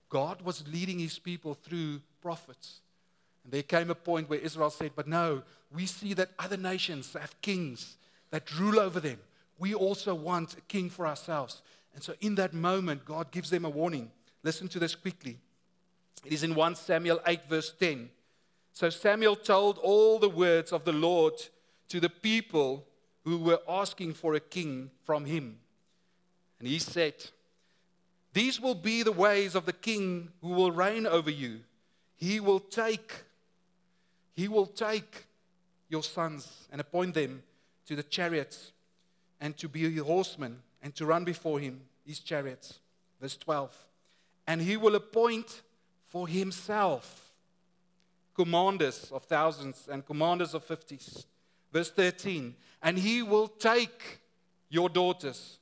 God 0.10 0.42
was 0.42 0.68
leading 0.68 1.00
his 1.00 1.18
people 1.20 1.54
through 1.56 2.02
prophets. 2.22 2.80
And 3.44 3.52
there 3.52 3.64
came 3.64 3.90
a 3.90 3.96
point 3.96 4.30
where 4.30 4.40
Israel 4.40 4.70
said, 4.70 4.92
But 4.96 5.08
no, 5.08 5.44
we 5.74 5.86
see 5.86 6.14
that 6.14 6.32
other 6.40 6.58
nations 6.58 7.14
have 7.14 7.40
kings 7.42 7.98
that 8.32 8.58
rule 8.58 8.80
over 8.80 9.00
them. 9.00 9.20
We 9.60 9.74
also 9.74 10.16
want 10.16 10.58
a 10.58 10.62
king 10.62 10.90
for 10.90 11.06
ourselves. 11.06 11.62
And 11.94 12.04
so 12.04 12.14
in 12.22 12.36
that 12.36 12.54
moment, 12.54 13.06
God 13.06 13.32
gives 13.32 13.50
them 13.50 13.66
a 13.66 13.70
warning. 13.70 14.12
Listen 14.44 14.68
to 14.70 14.80
this 14.80 14.96
quickly. 14.96 15.38
It 16.26 16.34
is 16.34 16.44
in 16.44 16.56
1 16.56 16.76
Samuel 16.76 17.20
8, 17.26 17.46
verse 17.50 17.74
10. 17.80 18.10
So 18.72 18.90
Samuel 18.90 19.36
told 19.36 19.78
all 19.78 20.20
the 20.20 20.30
words 20.30 20.72
of 20.72 20.84
the 20.84 20.94
Lord 20.94 21.34
to 21.90 22.00
the 22.00 22.10
people 22.10 22.86
who 23.24 23.38
were 23.38 23.60
asking 23.68 24.14
for 24.14 24.34
a 24.34 24.40
king 24.40 24.90
from 25.04 25.26
him. 25.26 25.60
And 26.60 26.68
he 26.68 26.80
said, 26.80 27.14
These 28.34 28.60
will 28.60 28.76
be 28.76 29.04
the 29.04 29.12
ways 29.12 29.54
of 29.54 29.66
the 29.66 29.74
king 29.74 30.30
who 30.42 30.50
will 30.50 30.72
reign 30.72 31.06
over 31.06 31.30
you. 31.30 31.60
He 32.16 32.40
will 32.40 32.60
take, 32.60 33.14
he 34.34 34.48
will 34.48 34.66
take 34.66 35.26
your 35.90 36.04
sons 36.04 36.68
and 36.72 36.82
appoint 36.82 37.14
them 37.14 37.44
to 37.86 37.96
the 37.96 38.04
chariots 38.04 38.72
and 39.40 39.56
to 39.58 39.68
be 39.68 39.98
horsemen 39.98 40.60
and 40.82 40.96
to 40.96 41.06
run 41.06 41.24
before 41.24 41.60
him 41.60 41.82
his 42.06 42.20
chariots. 42.20 42.80
Verse 43.22 43.38
12. 43.38 43.76
And 44.48 44.62
he 44.62 44.76
will 44.76 44.96
appoint 44.96 45.62
for 46.08 46.28
himself 46.28 47.32
commanders 48.34 49.12
of 49.12 49.24
thousands 49.24 49.88
and 49.92 50.06
commanders 50.06 50.54
of 50.54 50.64
fifties. 50.64 51.26
Verse 51.72 51.90
13, 51.92 52.56
and 52.84 53.00
he 53.00 53.24
will 53.24 53.48
take 53.48 54.20
your 54.70 54.90
daughters 54.90 55.58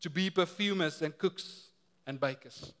to 0.00 0.10
be 0.10 0.28
perfumers 0.28 1.02
and 1.02 1.16
cooks 1.16 1.68
and 2.06 2.18
bakers. 2.18 2.72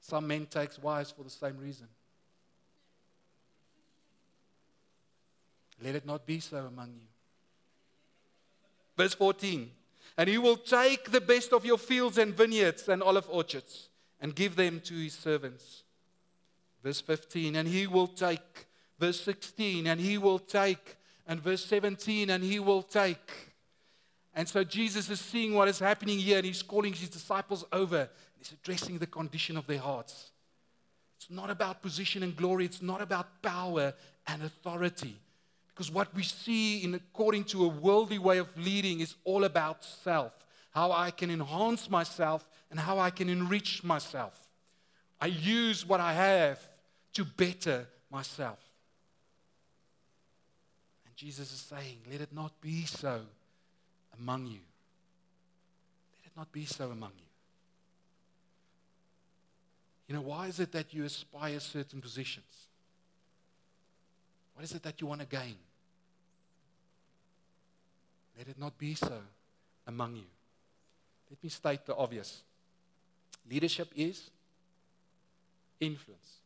Some 0.00 0.26
men 0.26 0.46
take 0.46 0.70
wives 0.82 1.12
for 1.12 1.22
the 1.22 1.30
same 1.30 1.56
reason. 1.58 1.86
Let 5.82 5.94
it 5.94 6.06
not 6.06 6.26
be 6.26 6.40
so 6.40 6.58
among 6.58 6.88
you. 6.88 7.06
Verse 8.96 9.14
14, 9.14 9.70
and 10.18 10.28
he 10.28 10.36
will 10.36 10.56
take 10.56 11.10
the 11.10 11.20
best 11.20 11.52
of 11.52 11.64
your 11.64 11.78
fields 11.78 12.18
and 12.18 12.34
vineyards 12.34 12.88
and 12.88 13.02
olive 13.02 13.26
orchards 13.30 13.88
and 14.20 14.34
give 14.34 14.56
them 14.56 14.80
to 14.80 14.94
his 14.94 15.14
servants 15.14 15.84
Verse 16.82 17.00
15, 17.00 17.56
and 17.56 17.68
he 17.68 17.86
will 17.86 18.06
take. 18.06 18.66
Verse 18.98 19.20
16, 19.20 19.86
and 19.86 20.00
he 20.00 20.18
will 20.18 20.38
take. 20.38 20.96
And 21.26 21.40
verse 21.40 21.64
17, 21.66 22.30
and 22.30 22.42
he 22.42 22.58
will 22.58 22.82
take. 22.82 23.52
And 24.34 24.48
so 24.48 24.64
Jesus 24.64 25.10
is 25.10 25.20
seeing 25.20 25.54
what 25.54 25.68
is 25.68 25.78
happening 25.78 26.18
here, 26.18 26.38
and 26.38 26.46
he's 26.46 26.62
calling 26.62 26.92
his 26.92 27.08
disciples 27.08 27.64
over. 27.72 28.08
He's 28.38 28.52
addressing 28.52 28.98
the 28.98 29.06
condition 29.06 29.56
of 29.56 29.66
their 29.66 29.78
hearts. 29.78 30.30
It's 31.18 31.30
not 31.30 31.50
about 31.50 31.82
position 31.82 32.22
and 32.22 32.34
glory, 32.34 32.64
it's 32.64 32.80
not 32.80 33.02
about 33.02 33.42
power 33.42 33.92
and 34.26 34.42
authority. 34.42 35.18
Because 35.80 35.94
what 35.94 36.14
we 36.14 36.24
see 36.24 36.84
in 36.84 36.94
according 36.94 37.44
to 37.44 37.64
a 37.64 37.68
worldly 37.68 38.18
way 38.18 38.36
of 38.36 38.48
leading 38.54 39.00
is 39.00 39.14
all 39.24 39.44
about 39.44 39.82
self. 39.82 40.30
How 40.72 40.92
I 40.92 41.10
can 41.10 41.30
enhance 41.30 41.88
myself 41.88 42.46
and 42.70 42.78
how 42.78 42.98
I 42.98 43.08
can 43.08 43.30
enrich 43.30 43.82
myself. 43.82 44.38
I 45.22 45.28
use 45.28 45.88
what 45.88 45.98
I 45.98 46.12
have 46.12 46.60
to 47.14 47.24
better 47.24 47.88
myself. 48.10 48.58
And 51.06 51.16
Jesus 51.16 51.50
is 51.50 51.60
saying, 51.60 52.00
Let 52.12 52.20
it 52.20 52.34
not 52.34 52.60
be 52.60 52.84
so 52.84 53.22
among 54.18 54.48
you. 54.48 54.60
Let 56.12 56.26
it 56.26 56.36
not 56.36 56.52
be 56.52 56.66
so 56.66 56.90
among 56.90 57.12
you. 57.16 57.24
You 60.08 60.14
know, 60.16 60.20
why 60.28 60.48
is 60.48 60.60
it 60.60 60.72
that 60.72 60.92
you 60.92 61.04
aspire 61.04 61.58
certain 61.58 62.02
positions? 62.02 62.66
What 64.52 64.62
is 64.62 64.72
it 64.72 64.82
that 64.82 65.00
you 65.00 65.06
want 65.06 65.22
to 65.22 65.26
gain? 65.26 65.56
Let 68.40 68.48
it 68.48 68.58
not 68.58 68.78
be 68.78 68.94
so 68.94 69.20
among 69.86 70.16
you. 70.16 70.24
Let 71.28 71.44
me 71.44 71.50
state 71.50 71.84
the 71.84 71.94
obvious. 71.94 72.40
Leadership 73.50 73.92
is 73.94 74.30
influence. 75.78 76.38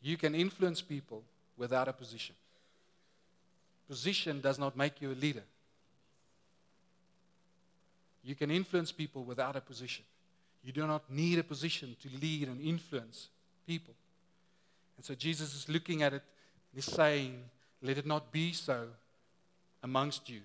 You 0.00 0.16
can 0.16 0.34
influence 0.34 0.80
people 0.80 1.22
without 1.58 1.86
a 1.86 1.92
position. 1.92 2.34
Position 3.90 4.40
does 4.40 4.58
not 4.58 4.74
make 4.74 5.02
you 5.02 5.12
a 5.12 5.18
leader. 5.20 5.42
You 8.24 8.34
can 8.34 8.50
influence 8.50 8.90
people 8.90 9.24
without 9.24 9.54
a 9.54 9.60
position. 9.60 10.06
You 10.64 10.72
do 10.72 10.86
not 10.86 11.02
need 11.10 11.38
a 11.38 11.44
position 11.44 11.94
to 12.00 12.08
lead 12.22 12.48
and 12.48 12.58
influence 12.62 13.28
people. 13.66 13.92
And 14.96 15.04
so 15.04 15.14
Jesus 15.14 15.54
is 15.54 15.68
looking 15.68 16.02
at 16.02 16.14
it 16.14 16.22
and 16.72 16.76
he's 16.82 16.90
saying, 16.90 17.38
Let 17.82 17.98
it 17.98 18.06
not 18.06 18.32
be 18.32 18.54
so 18.54 18.86
amongst 19.82 20.28
you. 20.28 20.40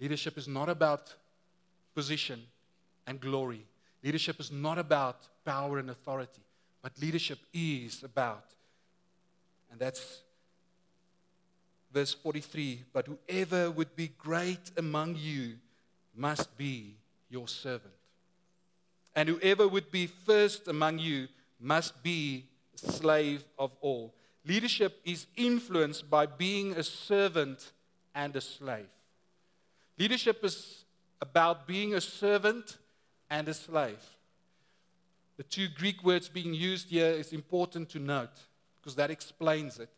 Leadership 0.00 0.36
is 0.38 0.46
not 0.46 0.68
about 0.68 1.14
position 1.94 2.42
and 3.06 3.20
glory. 3.20 3.64
Leadership 4.02 4.38
is 4.40 4.52
not 4.52 4.78
about 4.78 5.26
power 5.44 5.78
and 5.78 5.90
authority, 5.90 6.42
but 6.82 6.92
leadership 7.00 7.38
is 7.52 8.02
about, 8.02 8.44
and 9.70 9.80
that's 9.80 10.20
verse 11.92 12.12
43 12.14 12.84
But 12.92 13.08
whoever 13.08 13.70
would 13.70 13.96
be 13.96 14.08
great 14.18 14.70
among 14.76 15.16
you 15.16 15.54
must 16.14 16.56
be 16.56 16.96
your 17.30 17.48
servant. 17.48 17.94
And 19.14 19.30
whoever 19.30 19.66
would 19.66 19.90
be 19.90 20.06
first 20.06 20.68
among 20.68 20.98
you 20.98 21.28
must 21.58 22.02
be 22.02 22.44
slave 22.74 23.44
of 23.58 23.72
all. 23.80 24.14
Leadership 24.44 25.00
is 25.04 25.26
influenced 25.36 26.08
by 26.08 26.26
being 26.26 26.74
a 26.74 26.82
servant 26.82 27.72
and 28.16 28.34
a 28.34 28.40
slave. 28.40 28.88
Leadership 29.98 30.42
is 30.42 30.84
about 31.20 31.66
being 31.66 31.94
a 31.94 32.00
servant 32.00 32.78
and 33.30 33.46
a 33.46 33.54
slave. 33.54 34.02
The 35.36 35.42
two 35.42 35.68
Greek 35.68 36.02
words 36.02 36.28
being 36.28 36.54
used 36.54 36.88
here 36.88 37.10
is 37.10 37.32
important 37.32 37.90
to 37.90 37.98
note 37.98 38.40
because 38.80 38.96
that 38.96 39.10
explains 39.10 39.78
it. 39.78 39.90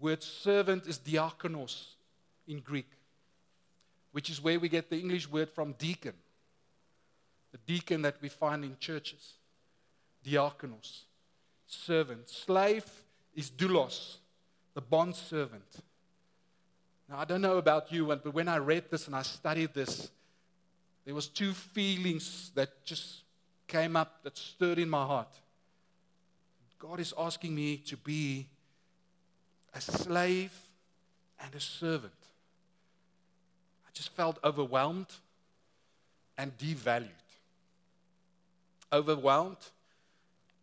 Word 0.00 0.22
servant 0.22 0.86
is 0.88 0.98
diakonos 0.98 1.94
in 2.48 2.58
Greek, 2.58 2.90
which 4.10 4.28
is 4.28 4.42
where 4.42 4.58
we 4.58 4.68
get 4.68 4.90
the 4.90 4.98
English 4.98 5.30
word 5.30 5.48
from 5.48 5.72
deacon. 5.78 6.14
The 7.52 7.58
deacon 7.58 8.02
that 8.02 8.16
we 8.20 8.28
find 8.28 8.64
in 8.64 8.76
churches. 8.80 9.34
Diakonos, 10.24 11.02
servant. 11.66 12.28
Slave 12.28 12.90
is 13.34 13.50
doulos, 13.50 14.16
the 14.74 14.80
bond 14.80 15.14
servant. 15.14 15.82
Now, 17.08 17.18
I 17.18 17.24
don't 17.24 17.40
know 17.40 17.58
about 17.58 17.92
you, 17.92 18.06
but 18.06 18.32
when 18.32 18.48
I 18.48 18.58
read 18.58 18.84
this 18.90 19.06
and 19.06 19.16
I 19.16 19.22
studied 19.22 19.74
this, 19.74 20.10
there 21.04 21.14
was 21.14 21.28
two 21.28 21.52
feelings 21.52 22.52
that 22.54 22.84
just 22.84 23.22
came 23.66 23.96
up 23.96 24.22
that 24.22 24.36
stirred 24.36 24.78
in 24.78 24.88
my 24.88 25.04
heart. 25.04 25.34
God 26.78 27.00
is 27.00 27.14
asking 27.16 27.54
me 27.54 27.76
to 27.76 27.96
be 27.96 28.46
a 29.74 29.80
slave 29.80 30.52
and 31.40 31.54
a 31.54 31.60
servant. 31.60 32.12
I 33.86 33.90
just 33.92 34.10
felt 34.14 34.38
overwhelmed 34.42 35.06
and 36.36 36.56
devalued. 36.58 37.08
Overwhelmed. 38.92 39.58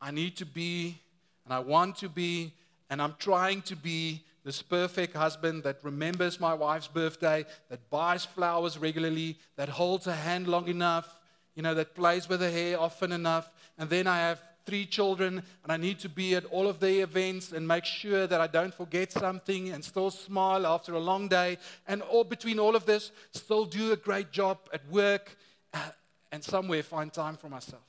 I 0.01 0.12
need 0.12 0.36
to 0.38 0.46
be, 0.46 1.00
and 1.46 1.53
I 1.53 1.60
want 1.60 1.98
to 1.98 2.10
be, 2.10 2.53
and 2.89 3.01
I'm 3.01 3.15
trying 3.19 3.62
to 3.63 3.75
be 3.75 4.24
this 4.43 4.62
perfect 4.62 5.15
husband 5.15 5.63
that 5.63 5.79
remembers 5.84 6.39
my 6.39 6.53
wife's 6.53 6.88
birthday, 6.88 7.46
that 7.69 7.89
buys 7.89 8.25
flowers 8.25 8.77
regularly, 8.77 9.38
that 9.55 9.70
holds 9.70 10.05
her 10.05 10.16
hand 10.16 10.48
long 10.48 10.68
enough, 10.68 11.20
you 11.55 11.61
know, 11.61 11.74
that 11.74 11.96
plays 11.96 12.29
with 12.29 12.42
her 12.42 12.50
hair 12.50 12.79
often 12.79 13.11
enough. 13.11 13.51
And 13.77 13.90
then 13.90 14.07
I 14.07 14.18
have 14.18 14.42
three 14.66 14.85
children, 14.85 15.42
and 15.64 15.72
I 15.72 15.77
need 15.77 16.00
to 16.00 16.09
be 16.09 16.35
at 16.35 16.46
all 16.46 16.68
of 16.68 16.79
the 16.79 17.00
events 17.00 17.51
and 17.51 17.68
make 17.68 17.85
sure 17.85 18.27
that 18.27 18.40
I 18.40 18.48
don't 18.48 18.74
forget 18.74 19.11
something 19.11 19.70
and 19.70 19.83
still 19.83 20.11
smile 20.11 20.68
after 20.68 20.94
a 20.94 21.00
long 21.00 21.27
day. 21.27 21.57
And 21.87 22.01
all 22.01 22.24
between 22.24 22.59
all 22.59 22.75
of 22.75 22.85
this, 22.85 23.11
still 23.31 23.66
do 23.66 23.92
a 23.92 23.98
great 23.98 24.31
job 24.31 24.59
at 24.72 24.87
work 24.90 25.35
uh, 25.74 25.90
and 26.31 26.44
somewhere 26.44 26.83
find 26.83 27.11
time 27.11 27.35
for 27.35 27.50
myself. 27.50 27.81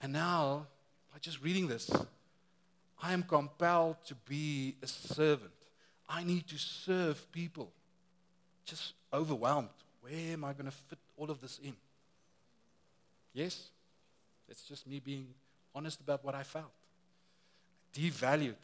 And 0.00 0.12
now, 0.12 0.66
by 1.12 1.18
just 1.18 1.42
reading 1.42 1.66
this, 1.66 1.90
I 3.02 3.12
am 3.12 3.22
compelled 3.22 3.96
to 4.06 4.14
be 4.14 4.76
a 4.82 4.86
servant. 4.86 5.52
I 6.08 6.24
need 6.24 6.46
to 6.48 6.58
serve 6.58 7.30
people. 7.32 7.72
Just 8.64 8.94
overwhelmed. 9.12 9.68
Where 10.00 10.32
am 10.32 10.44
I 10.44 10.52
going 10.52 10.66
to 10.66 10.70
fit 10.70 10.98
all 11.16 11.30
of 11.30 11.40
this 11.40 11.58
in? 11.62 11.74
Yes? 13.32 13.68
It's 14.48 14.62
just 14.62 14.86
me 14.86 15.00
being 15.00 15.26
honest 15.74 16.00
about 16.00 16.24
what 16.24 16.34
I 16.34 16.42
felt. 16.42 16.72
Devalued. 17.94 18.54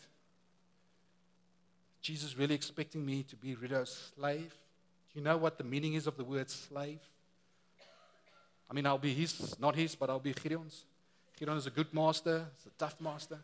Jesus 2.00 2.36
really 2.36 2.54
expecting 2.54 3.04
me 3.04 3.22
to 3.24 3.36
be 3.36 3.54
rid 3.54 3.72
of 3.72 3.88
slave? 3.88 4.54
Do 5.12 5.18
you 5.18 5.24
know 5.24 5.36
what 5.36 5.58
the 5.58 5.64
meaning 5.64 5.94
is 5.94 6.06
of 6.06 6.16
the 6.16 6.24
word 6.24 6.50
slave? 6.50 7.00
I 8.70 8.74
mean, 8.74 8.86
I'll 8.86 8.98
be 8.98 9.12
his, 9.12 9.58
not 9.60 9.76
his, 9.76 9.94
but 9.94 10.08
I'll 10.08 10.18
be 10.18 10.32
Gideon's. 10.32 10.84
Gideon 11.38 11.58
is 11.58 11.66
a 11.66 11.70
good 11.70 11.92
master, 11.92 12.46
he's 12.56 12.66
a 12.66 12.74
tough 12.78 13.00
master. 13.00 13.38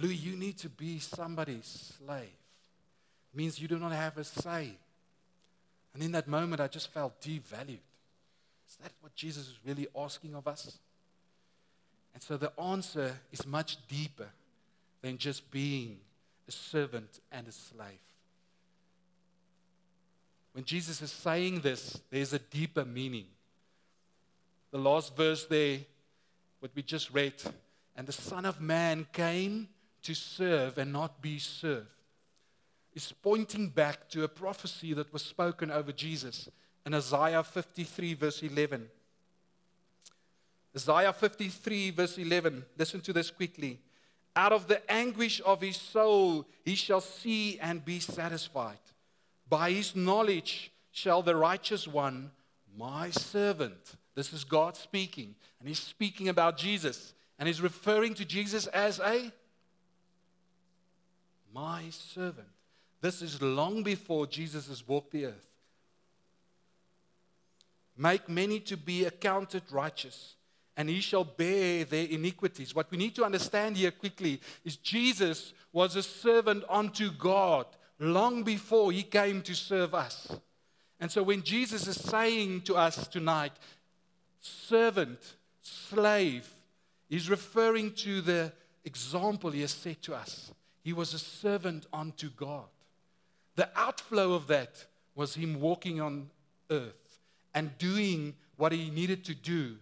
Louis, 0.00 0.14
you 0.14 0.34
need 0.34 0.56
to 0.58 0.70
be 0.70 0.98
somebody's 0.98 1.94
slave. 1.98 2.22
It 2.22 3.36
means 3.36 3.60
you 3.60 3.68
do 3.68 3.78
not 3.78 3.92
have 3.92 4.16
a 4.16 4.24
say. 4.24 4.72
And 5.92 6.02
in 6.02 6.12
that 6.12 6.26
moment, 6.26 6.60
I 6.60 6.68
just 6.68 6.90
felt 6.90 7.20
devalued. 7.20 7.84
Is 8.66 8.76
that 8.82 8.92
what 9.00 9.14
Jesus 9.14 9.48
is 9.48 9.58
really 9.66 9.88
asking 9.94 10.34
of 10.34 10.48
us? 10.48 10.78
And 12.14 12.22
so 12.22 12.38
the 12.38 12.52
answer 12.58 13.20
is 13.30 13.46
much 13.46 13.76
deeper 13.88 14.28
than 15.02 15.18
just 15.18 15.50
being 15.50 15.98
a 16.48 16.52
servant 16.52 17.20
and 17.30 17.46
a 17.46 17.52
slave. 17.52 17.86
When 20.52 20.64
Jesus 20.64 21.02
is 21.02 21.12
saying 21.12 21.60
this, 21.60 22.00
there's 22.10 22.32
a 22.32 22.38
deeper 22.38 22.86
meaning. 22.86 23.26
The 24.70 24.78
last 24.78 25.14
verse 25.14 25.44
there, 25.44 25.80
what 26.60 26.70
we 26.74 26.82
just 26.82 27.12
read, 27.12 27.34
and 27.96 28.06
the 28.06 28.12
Son 28.12 28.46
of 28.46 28.60
Man 28.60 29.06
came 29.12 29.68
to 30.02 30.14
serve 30.14 30.78
and 30.78 30.92
not 30.92 31.20
be 31.20 31.38
served 31.38 31.88
is 32.94 33.12
pointing 33.22 33.68
back 33.68 34.08
to 34.10 34.24
a 34.24 34.28
prophecy 34.28 34.92
that 34.94 35.12
was 35.12 35.22
spoken 35.22 35.70
over 35.70 35.92
Jesus 35.92 36.48
in 36.84 36.94
Isaiah 36.94 37.42
53, 37.42 38.14
verse 38.14 38.42
11. 38.42 38.88
Isaiah 40.74 41.12
53, 41.12 41.90
verse 41.90 42.18
11. 42.18 42.64
Listen 42.76 43.00
to 43.02 43.12
this 43.12 43.30
quickly. 43.30 43.78
Out 44.34 44.52
of 44.52 44.68
the 44.68 44.90
anguish 44.90 45.40
of 45.44 45.60
his 45.60 45.76
soul 45.76 46.46
he 46.64 46.74
shall 46.74 47.00
see 47.00 47.58
and 47.60 47.84
be 47.84 48.00
satisfied. 48.00 48.78
By 49.48 49.72
his 49.72 49.96
knowledge 49.96 50.72
shall 50.92 51.22
the 51.22 51.36
righteous 51.36 51.86
one, 51.86 52.30
my 52.76 53.10
servant, 53.10 53.96
this 54.14 54.32
is 54.32 54.44
God 54.44 54.76
speaking, 54.76 55.34
and 55.58 55.68
he's 55.68 55.80
speaking 55.80 56.28
about 56.28 56.56
Jesus, 56.56 57.14
and 57.38 57.48
he's 57.48 57.60
referring 57.60 58.14
to 58.14 58.24
Jesus 58.24 58.66
as 58.68 59.00
a 59.00 59.32
my 61.52 61.84
servant. 61.90 62.48
This 63.00 63.22
is 63.22 63.40
long 63.40 63.82
before 63.82 64.26
Jesus 64.26 64.68
has 64.68 64.86
walked 64.86 65.12
the 65.12 65.26
earth. 65.26 65.46
Make 67.96 68.28
many 68.28 68.60
to 68.60 68.76
be 68.76 69.04
accounted 69.04 69.62
righteous, 69.70 70.36
and 70.76 70.88
he 70.88 71.00
shall 71.00 71.24
bear 71.24 71.84
their 71.84 72.06
iniquities. 72.06 72.74
What 72.74 72.90
we 72.90 72.98
need 72.98 73.14
to 73.16 73.24
understand 73.24 73.76
here 73.76 73.90
quickly 73.90 74.40
is 74.64 74.76
Jesus 74.76 75.52
was 75.72 75.96
a 75.96 76.02
servant 76.02 76.64
unto 76.68 77.10
God 77.10 77.66
long 77.98 78.42
before 78.42 78.92
he 78.92 79.02
came 79.02 79.42
to 79.42 79.54
serve 79.54 79.94
us. 79.94 80.34
And 80.98 81.10
so 81.10 81.22
when 81.22 81.42
Jesus 81.42 81.86
is 81.86 81.96
saying 81.96 82.62
to 82.62 82.76
us 82.76 83.06
tonight, 83.08 83.52
servant, 84.40 85.18
slave, 85.62 86.48
he's 87.08 87.30
referring 87.30 87.92
to 87.94 88.20
the 88.20 88.52
example 88.84 89.50
he 89.50 89.62
has 89.62 89.72
set 89.72 90.00
to 90.02 90.14
us. 90.14 90.52
He 90.82 90.92
was 90.92 91.14
a 91.14 91.18
servant 91.18 91.86
unto 91.92 92.30
God. 92.30 92.68
The 93.56 93.68
outflow 93.76 94.32
of 94.32 94.46
that 94.46 94.86
was 95.14 95.34
him 95.34 95.60
walking 95.60 96.00
on 96.00 96.30
earth 96.70 97.18
and 97.54 97.76
doing 97.78 98.34
what 98.56 98.72
he 98.72 98.90
needed 98.90 99.24
to 99.24 99.34
do 99.34 99.76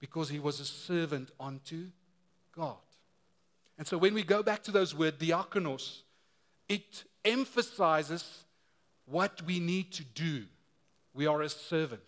because 0.00 0.28
he 0.28 0.38
was 0.38 0.60
a 0.60 0.64
servant 0.64 1.30
unto 1.38 1.86
God. 2.54 2.76
And 3.78 3.86
so 3.86 3.96
when 3.96 4.14
we 4.14 4.22
go 4.22 4.42
back 4.42 4.62
to 4.64 4.70
those 4.70 4.94
words, 4.94 5.18
diakonos, 5.18 6.02
it 6.68 7.04
emphasizes 7.24 8.44
what 9.06 9.42
we 9.42 9.60
need 9.60 9.92
to 9.92 10.04
do. 10.04 10.44
We 11.14 11.26
are 11.26 11.42
a 11.42 11.48
servant. 11.48 12.02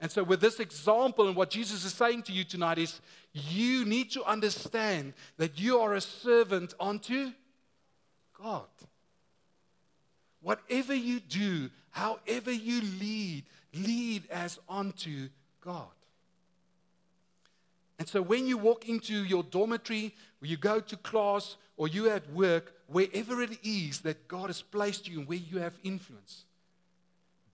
And 0.00 0.10
so, 0.10 0.24
with 0.24 0.40
this 0.40 0.58
example, 0.58 1.28
and 1.28 1.36
what 1.36 1.50
Jesus 1.50 1.84
is 1.84 1.92
saying 1.92 2.24
to 2.24 2.32
you 2.32 2.42
tonight 2.42 2.78
is 2.78 3.00
you 3.32 3.84
need 3.84 4.10
to 4.12 4.24
understand 4.24 5.14
that 5.36 5.60
you 5.60 5.78
are 5.78 5.94
a 5.94 6.00
servant 6.00 6.74
unto 6.80 7.30
God. 8.42 8.66
Whatever 10.40 10.94
you 10.94 11.20
do, 11.20 11.70
however 11.90 12.50
you 12.50 12.80
lead, 13.00 13.44
lead 13.74 14.24
as 14.30 14.58
unto 14.68 15.28
God. 15.64 15.86
And 17.98 18.08
so 18.08 18.20
when 18.20 18.48
you 18.48 18.58
walk 18.58 18.88
into 18.88 19.14
your 19.24 19.44
dormitory, 19.44 20.14
or 20.42 20.46
you 20.46 20.56
go 20.56 20.80
to 20.80 20.96
class, 20.96 21.56
or 21.76 21.86
you 21.86 22.10
at 22.10 22.28
work, 22.30 22.74
wherever 22.88 23.40
it 23.40 23.58
is 23.62 24.00
that 24.00 24.26
God 24.26 24.48
has 24.48 24.60
placed 24.60 25.08
you 25.08 25.20
and 25.20 25.28
where 25.28 25.38
you 25.38 25.58
have 25.58 25.74
influence, 25.84 26.44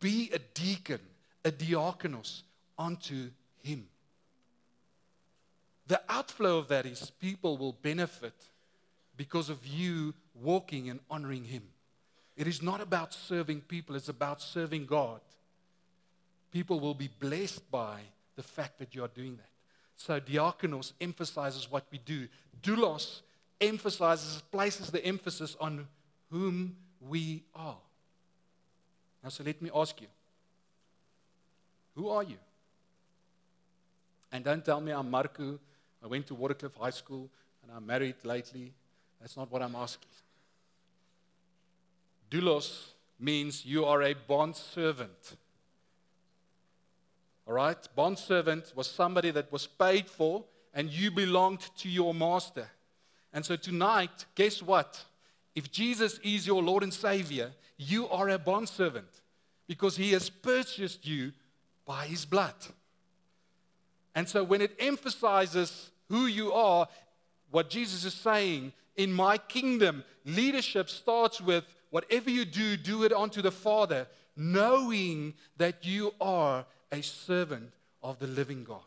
be 0.01 0.31
a 0.33 0.39
deacon, 0.39 1.01
a 1.45 1.51
diakonos 1.51 2.43
unto 2.79 3.31
him. 3.63 3.87
The 5.87 6.01
outflow 6.09 6.59
of 6.59 6.69
that 6.69 6.87
is 6.87 7.11
people 7.21 7.59
will 7.59 7.73
benefit 7.73 8.35
because 9.19 9.51
of 9.51 9.67
you 9.67 10.15
walking 10.43 10.89
and 10.91 11.01
honoring 11.11 11.45
him. 11.45 11.63
It 12.37 12.47
is 12.47 12.63
not 12.63 12.81
about 12.81 13.13
serving 13.13 13.63
people, 13.63 13.97
it's 13.97 14.09
about 14.09 14.41
serving 14.41 14.87
God. 14.87 15.21
People 16.51 16.81
will 16.81 16.95
be 16.95 17.09
blessed 17.21 17.71
by 17.71 18.01
the 18.37 18.43
fact 18.43 18.79
that 18.79 18.95
you 18.95 19.05
are 19.05 19.09
doing 19.09 19.37
that. 19.37 19.51
So, 19.97 20.21
diakonos 20.21 20.93
emphasizes 21.01 21.71
what 21.71 21.85
we 21.91 21.99
do. 21.99 22.29
Doulos 22.63 23.21
emphasizes, 23.61 24.43
places 24.53 24.91
the 24.91 25.05
emphasis 25.05 25.57
on 25.61 25.87
whom 26.31 26.77
we 27.01 27.43
are. 27.55 27.77
Now, 29.23 29.29
so 29.31 29.43
let 29.45 29.61
me 29.61 29.71
ask 29.75 30.01
you 30.01 30.07
who 31.97 32.09
are 32.09 32.23
you? 32.23 32.37
And 34.31 34.45
don't 34.45 34.65
tell 34.65 34.81
me 34.81 34.93
I'm 34.93 35.11
Marco. 35.11 35.59
I 36.03 36.07
went 36.07 36.29
to 36.29 36.35
Waterkloof 36.35 36.77
High 36.81 36.91
School 36.91 37.29
and 37.63 37.73
I'm 37.77 37.85
married 37.85 38.15
lately. 38.23 38.73
That's 39.21 39.37
not 39.37 39.51
what 39.51 39.63
I'm 39.63 39.75
asking. 39.75 40.09
Doulos 42.31 42.89
means 43.19 43.65
you 43.65 43.85
are 43.85 44.03
a 44.03 44.15
bond 44.15 44.57
servant. 44.57 45.37
All 47.47 47.55
right? 47.55 47.79
Bond 47.97 48.19
servant 48.19 48.73
was 48.77 48.89
somebody 48.89 49.31
that 49.31 49.51
was 49.51 49.67
paid 49.67 50.09
for 50.09 50.45
and 50.75 50.91
you 50.91 51.11
belonged 51.11 51.61
to 51.79 51.89
your 51.89 52.13
master. 52.13 52.69
And 53.33 53.45
so 53.45 53.57
tonight, 53.57 54.27
guess 54.35 54.63
what? 54.63 55.05
If 55.55 55.71
Jesus 55.71 56.19
is 56.23 56.47
your 56.47 56.63
Lord 56.63 56.83
and 56.83 56.93
Savior, 56.93 57.53
you 57.77 58.09
are 58.09 58.29
a 58.29 58.39
bond 58.39 58.69
servant 58.69 59.09
because 59.67 59.97
he 59.97 60.13
has 60.13 60.31
purchased 60.31 61.07
you 61.07 61.33
by 61.85 62.07
his 62.07 62.25
blood. 62.25 62.55
And 64.15 64.29
so 64.29 64.45
when 64.45 64.61
it 64.61 64.77
emphasizes 64.79 65.91
who 66.09 66.27
you 66.27 66.53
are, 66.53 66.89
what 67.51 67.71
Jesus 67.71 68.05
is 68.05 68.15
saying, 68.15 68.73
in 68.97 69.13
my 69.13 69.39
kingdom, 69.39 70.05
leadership 70.25 70.91
starts 70.91 71.41
with 71.41 71.65
whatever 71.91 72.31
you 72.31 72.45
do, 72.45 72.77
do 72.77 73.05
it 73.05 73.13
unto 73.13 73.43
the 73.43 73.51
Father, 73.51 74.07
knowing 74.37 75.35
that 75.57 75.85
you 75.85 76.15
are 76.21 76.65
a 76.93 77.03
servant 77.03 77.73
of 78.03 78.19
the 78.19 78.27
living 78.27 78.65
God. 78.65 78.81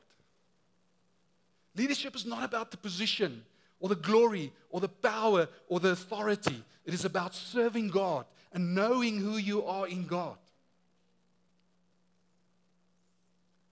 Leadership 1.75 2.15
is 2.15 2.25
not 2.25 2.43
about 2.43 2.71
the 2.71 2.77
position 2.77 3.43
or 3.79 3.89
the 3.89 3.95
glory 3.95 4.51
or 4.69 4.79
the 4.79 4.89
power 4.89 5.47
or 5.67 5.79
the 5.79 5.91
authority. 5.91 6.63
It 6.85 6.93
is 6.93 7.05
about 7.05 7.33
serving 7.33 7.89
God 7.89 8.25
and 8.53 8.75
knowing 8.75 9.17
who 9.17 9.37
you 9.37 9.65
are 9.65 9.87
in 9.87 10.05
God. 10.05 10.37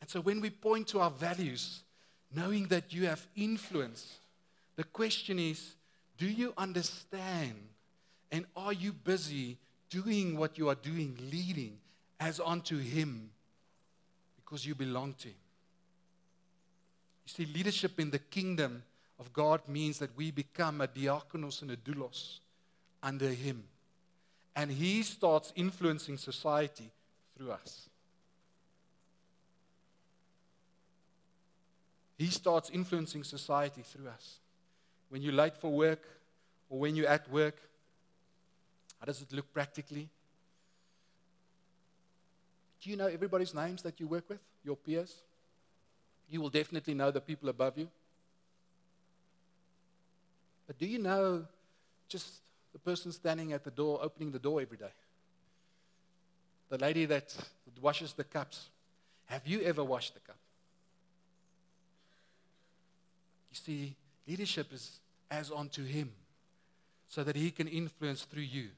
And 0.02 0.10
so 0.10 0.22
when 0.22 0.42
we 0.42 0.50
point 0.50 0.88
to 0.89 1.02
our 1.02 1.12
values, 1.12 1.82
knowing 2.34 2.68
that 2.68 2.94
you 2.94 3.06
have 3.06 3.26
influence, 3.36 4.18
the 4.76 4.84
question 4.84 5.39
is 5.39 5.76
do 6.18 6.28
you 6.28 6.54
understand 6.58 7.56
and 8.32 8.46
are 8.56 8.74
you 8.74 8.94
busy 8.94 9.58
doing 9.89 10.38
what 10.38 10.58
you 10.58 10.70
are 10.70 10.76
doing, 10.76 11.18
leading 11.32 11.78
as 12.20 12.39
unto 12.39 12.78
Him 12.78 13.32
because 14.36 14.65
you 14.65 14.76
belong 14.76 15.13
to 15.20 15.30
Him? 15.30 15.36
You 17.26 17.46
see, 17.46 17.52
leadership 17.52 18.00
in 18.00 18.12
the 18.12 18.20
kingdom 18.20 18.84
of 19.20 19.34
God 19.34 19.62
means 19.68 20.00
that 20.00 20.15
we 20.15 20.32
become 20.32 20.82
a 20.82 20.88
diakonos 20.88 21.62
and 21.62 21.72
a 21.72 21.78
doulos 21.78 22.39
under 23.02 23.30
Him. 23.30 23.63
And 24.56 24.72
He 24.72 25.04
starts 25.04 25.52
influencing 25.56 26.18
society 26.18 26.92
through 27.38 27.52
us. 27.52 27.89
He 32.18 32.28
starts 32.28 32.70
influencing 32.70 33.24
society 33.24 33.82
through 33.82 34.10
us. 34.10 34.39
When 35.08 35.22
you're 35.22 35.34
late 35.34 35.56
for 35.56 35.72
work 35.72 36.04
or 36.70 36.78
when 36.78 36.96
you're 36.96 37.08
at 37.08 37.32
work, 37.32 37.56
how 38.99 39.05
does 39.05 39.21
it 39.21 39.31
look 39.31 39.51
practically? 39.53 40.09
Do 42.81 42.89
you 42.89 42.97
know 42.97 43.07
everybody's 43.07 43.53
names 43.53 43.81
that 43.83 43.99
you 43.99 44.07
work 44.07 44.29
with, 44.29 44.39
your 44.63 44.75
peers? 44.75 45.15
You 46.29 46.41
will 46.41 46.49
definitely 46.49 46.93
know 46.93 47.12
the 47.12 47.21
people 47.21 47.49
above 47.49 47.77
you. 47.77 47.89
But 50.67 50.77
do 50.77 50.85
you 50.85 50.99
know 50.99 51.45
just 52.07 52.41
the 52.73 52.79
person 52.79 53.12
standing 53.12 53.53
at 53.53 53.63
the 53.63 53.71
door, 53.71 53.99
opening 54.01 54.31
the 54.31 54.39
door 54.39 54.62
every 54.62 54.77
day? 54.77 54.91
The 56.69 56.77
lady 56.77 57.05
that 57.05 57.35
washes 57.81 58.13
the 58.13 58.23
cups. 58.23 58.69
Have 59.25 59.47
you 59.47 59.62
ever 59.62 59.83
washed 59.83 60.13
the 60.13 60.19
cup? 60.19 60.38
You 63.49 63.55
see, 63.55 63.95
leadership 64.27 64.71
is 64.71 64.99
as 65.31 65.51
unto 65.51 65.83
Him 65.83 66.12
so 67.07 67.23
that 67.23 67.35
He 67.35 67.49
can 67.49 67.67
influence 67.67 68.23
through 68.23 68.43
you. 68.43 68.69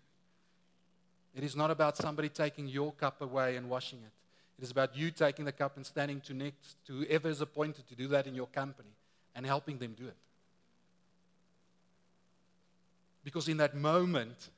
It 1.34 1.44
is 1.44 1.56
not 1.56 1.72
about 1.72 1.98
somebody 1.98 2.30
taking 2.30 2.68
your 2.68 2.92
cup 2.92 3.22
away 3.22 3.56
and 3.56 3.70
washing 3.70 4.00
it. 4.00 4.12
It 4.60 4.64
is 4.64 4.72
about 4.72 4.96
you 4.96 5.12
taking 5.12 5.46
the 5.46 5.52
cup 5.52 5.78
and 5.78 5.86
standing 5.86 6.22
to 6.22 6.34
next 6.34 6.76
to 6.88 6.94
whoever 6.94 7.30
is 7.30 7.42
appointed 7.42 7.88
to 7.88 7.96
do 7.96 8.08
that 8.10 8.28
in 8.28 8.36
your 8.36 8.48
company 8.48 8.90
and 9.34 9.46
helping 9.46 9.78
them 9.78 9.96
do 9.98 10.08
it. 10.08 10.18
Because 13.24 13.48
in 13.48 13.58
that 13.58 13.76
moment, 13.76 14.50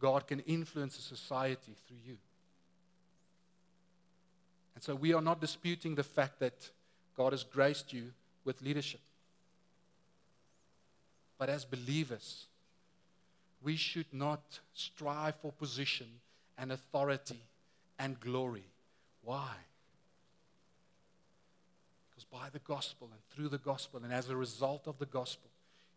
God 0.00 0.26
can 0.26 0.40
influence 0.40 0.98
a 0.98 1.02
society 1.02 1.74
through 1.86 1.98
you. 2.06 2.18
And 4.74 4.84
so 4.84 4.94
we 4.94 5.12
are 5.12 5.22
not 5.22 5.40
disputing 5.40 5.94
the 5.94 6.04
fact 6.04 6.38
that 6.40 6.70
God 7.16 7.32
has 7.32 7.42
graced 7.42 7.92
you 7.92 8.12
with 8.44 8.62
leadership. 8.62 9.00
But 11.36 11.48
as 11.48 11.64
believers, 11.64 12.46
we 13.62 13.76
should 13.76 14.12
not 14.12 14.60
strive 14.72 15.36
for 15.36 15.52
position 15.52 16.06
and 16.56 16.72
authority 16.72 17.42
and 17.98 18.18
glory. 18.20 18.64
Why? 19.22 19.52
Because 22.10 22.24
by 22.24 22.48
the 22.52 22.60
gospel 22.60 23.08
and 23.10 23.20
through 23.30 23.48
the 23.48 23.58
gospel 23.58 24.00
and 24.02 24.12
as 24.12 24.30
a 24.30 24.36
result 24.36 24.86
of 24.86 24.98
the 24.98 25.06
gospel, 25.06 25.50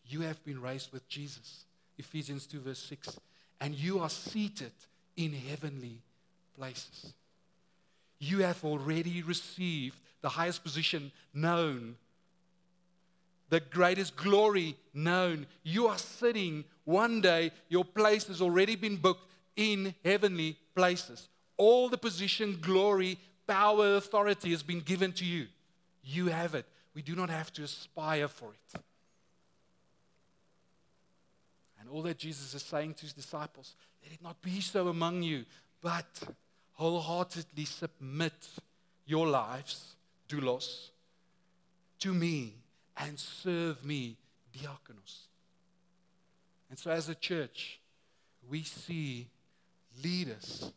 you 0.05 0.21
have 0.21 0.43
been 0.43 0.61
raised 0.61 0.91
with 0.91 1.07
Jesus. 1.07 1.65
Ephesians 1.97 2.47
2, 2.47 2.59
verse 2.59 2.79
6. 2.79 3.19
And 3.59 3.75
you 3.75 3.99
are 3.99 4.09
seated 4.09 4.71
in 5.15 5.33
heavenly 5.33 5.99
places. 6.57 7.13
You 8.19 8.39
have 8.39 8.63
already 8.63 9.21
received 9.21 9.97
the 10.21 10.29
highest 10.29 10.63
position 10.63 11.11
known 11.33 11.95
the 13.51 13.59
greatest 13.59 14.15
glory 14.15 14.77
known. 14.93 15.45
You 15.61 15.87
are 15.87 15.97
sitting 15.97 16.63
one 16.85 17.19
day, 17.19 17.51
your 17.67 17.83
place 17.83 18.25
has 18.27 18.41
already 18.41 18.77
been 18.77 18.95
booked 18.95 19.29
in 19.57 19.93
heavenly 20.05 20.57
places. 20.73 21.27
All 21.57 21.89
the 21.89 21.97
position, 21.97 22.57
glory, 22.61 23.19
power, 23.45 23.97
authority 23.97 24.51
has 24.51 24.63
been 24.63 24.79
given 24.79 25.11
to 25.13 25.25
you. 25.25 25.47
You 26.01 26.27
have 26.27 26.55
it. 26.55 26.65
We 26.95 27.01
do 27.01 27.13
not 27.13 27.29
have 27.29 27.51
to 27.53 27.63
aspire 27.63 28.29
for 28.29 28.53
it. 28.53 28.81
And 31.79 31.89
all 31.89 32.01
that 32.03 32.17
Jesus 32.17 32.53
is 32.53 32.63
saying 32.63 32.93
to 32.95 33.01
his 33.01 33.13
disciples, 33.13 33.75
let 34.01 34.13
it 34.13 34.23
not 34.23 34.41
be 34.41 34.61
so 34.61 34.87
among 34.87 35.23
you, 35.23 35.43
but 35.81 36.21
wholeheartedly 36.73 37.65
submit 37.65 38.47
your 39.05 39.27
lives, 39.27 39.95
doulos, 40.29 40.91
to 41.99 42.13
me 42.13 42.60
and 42.97 43.19
serve 43.19 43.83
me, 43.85 44.17
diakonos. 44.53 45.27
And 46.69 46.77
so, 46.79 46.91
as 46.91 47.09
a 47.09 47.15
church, 47.15 47.79
we 48.49 48.63
see 48.63 49.27
leaders 50.03 50.71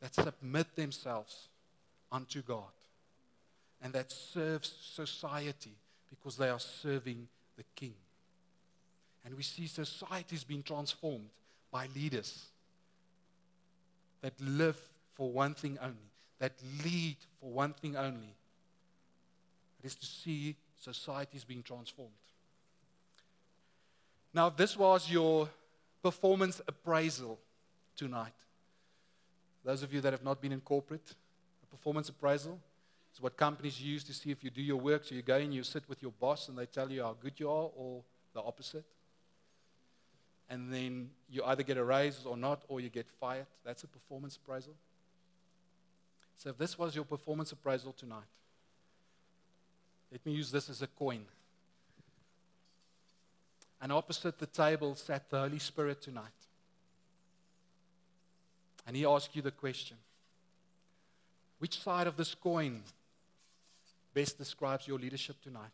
that 0.00 0.14
submit 0.14 0.74
themselves 0.74 1.48
unto 2.10 2.42
God 2.42 2.72
and 3.82 3.92
that 3.92 4.10
serves 4.10 4.72
society 4.94 5.72
because 6.08 6.36
they 6.36 6.48
are 6.48 6.60
serving 6.60 7.28
the 7.56 7.64
King. 7.74 7.94
And 9.24 9.36
we 9.36 9.42
see 9.42 9.66
societies 9.66 10.44
being 10.44 10.62
transformed 10.62 11.28
by 11.70 11.88
leaders 11.94 12.46
that 14.20 14.34
live 14.40 14.76
for 15.14 15.30
one 15.30 15.54
thing 15.54 15.78
only, 15.80 16.10
that 16.38 16.52
lead 16.84 17.16
for 17.40 17.50
one 17.50 17.72
thing 17.74 17.96
only, 17.96 18.34
it 19.82 19.86
is 19.86 19.94
to 19.96 20.06
see 20.06 20.56
societies 20.80 21.44
being 21.44 21.62
transformed. 21.62 22.10
Now, 24.34 24.48
this 24.48 24.76
was 24.76 25.10
your 25.10 25.48
performance 26.02 26.60
appraisal 26.66 27.38
tonight. 27.96 28.32
Those 29.64 29.82
of 29.82 29.92
you 29.92 30.00
that 30.00 30.12
have 30.12 30.24
not 30.24 30.40
been 30.40 30.52
in 30.52 30.60
corporate, 30.60 31.14
a 31.62 31.66
performance 31.66 32.08
appraisal 32.08 32.58
is 33.14 33.20
what 33.20 33.36
companies 33.36 33.80
use 33.80 34.02
to 34.04 34.14
see 34.14 34.30
if 34.30 34.42
you 34.42 34.50
do 34.50 34.62
your 34.62 34.78
work. 34.78 35.04
So 35.04 35.14
you 35.14 35.22
go 35.22 35.36
in, 35.36 35.52
you 35.52 35.62
sit 35.62 35.88
with 35.88 36.02
your 36.02 36.12
boss, 36.12 36.48
and 36.48 36.56
they 36.56 36.66
tell 36.66 36.90
you 36.90 37.02
how 37.02 37.16
good 37.20 37.38
you 37.38 37.48
are, 37.48 37.70
or 37.76 38.02
the 38.32 38.40
opposite. 38.40 38.84
And 40.48 40.72
then 40.72 41.10
you 41.30 41.44
either 41.44 41.62
get 41.62 41.76
a 41.76 41.84
raise 41.84 42.24
or 42.24 42.36
not, 42.36 42.62
or 42.68 42.80
you 42.80 42.88
get 42.88 43.06
fired. 43.20 43.46
That's 43.64 43.84
a 43.84 43.88
performance 43.88 44.36
appraisal. 44.36 44.74
So 46.36 46.50
if 46.50 46.58
this 46.58 46.78
was 46.78 46.96
your 46.96 47.04
performance 47.04 47.52
appraisal 47.52 47.92
tonight, 47.92 48.24
let 50.12 50.24
me 50.26 50.32
use 50.32 50.50
this 50.50 50.68
as 50.68 50.82
a 50.82 50.86
coin. 50.86 51.24
And 53.80 53.90
opposite 53.90 54.38
the 54.38 54.46
table 54.46 54.94
sat 54.94 55.28
the 55.30 55.40
Holy 55.40 55.58
Spirit 55.58 56.02
tonight. 56.02 56.26
And 58.86 58.94
he 58.94 59.06
asked 59.06 59.34
you 59.34 59.42
the 59.42 59.50
question 59.50 59.96
which 61.58 61.80
side 61.80 62.06
of 62.06 62.16
this 62.16 62.34
coin 62.34 62.82
best 64.12 64.36
describes 64.36 64.86
your 64.86 64.98
leadership 64.98 65.36
tonight? 65.42 65.70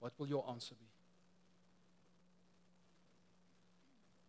What 0.00 0.12
will 0.18 0.28
your 0.28 0.44
answer 0.50 0.74
be? 0.74 0.86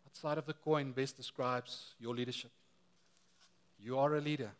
What 0.05 0.15
side 0.15 0.37
of 0.37 0.45
the 0.45 0.53
coin 0.53 0.91
best 0.91 1.17
describes 1.17 1.93
your 1.99 2.15
leadership? 2.15 2.51
You 3.79 3.99
are 3.99 4.15
a 4.15 4.21
leader. 4.21 4.51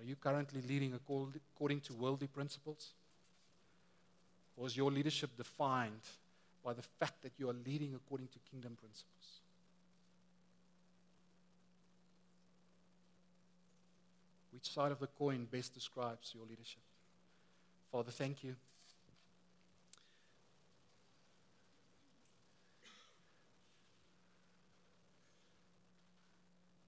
But 0.00 0.06
are 0.06 0.08
you 0.08 0.16
currently 0.16 0.62
leading 0.66 0.94
according 0.94 1.80
to 1.80 1.92
worldly 1.92 2.26
principles? 2.26 2.92
Or 4.56 4.66
is 4.66 4.74
your 4.74 4.90
leadership 4.90 5.36
defined 5.36 6.00
by 6.64 6.72
the 6.72 6.82
fact 6.82 7.20
that 7.22 7.32
you 7.36 7.50
are 7.50 7.56
leading 7.66 7.94
according 7.94 8.28
to 8.28 8.38
kingdom 8.50 8.78
principles? 8.80 9.40
Which 14.52 14.72
side 14.72 14.90
of 14.90 15.00
the 15.00 15.06
coin 15.06 15.46
best 15.50 15.74
describes 15.74 16.32
your 16.34 16.44
leadership? 16.48 16.80
Father, 17.92 18.10
thank 18.10 18.42
you. 18.42 18.56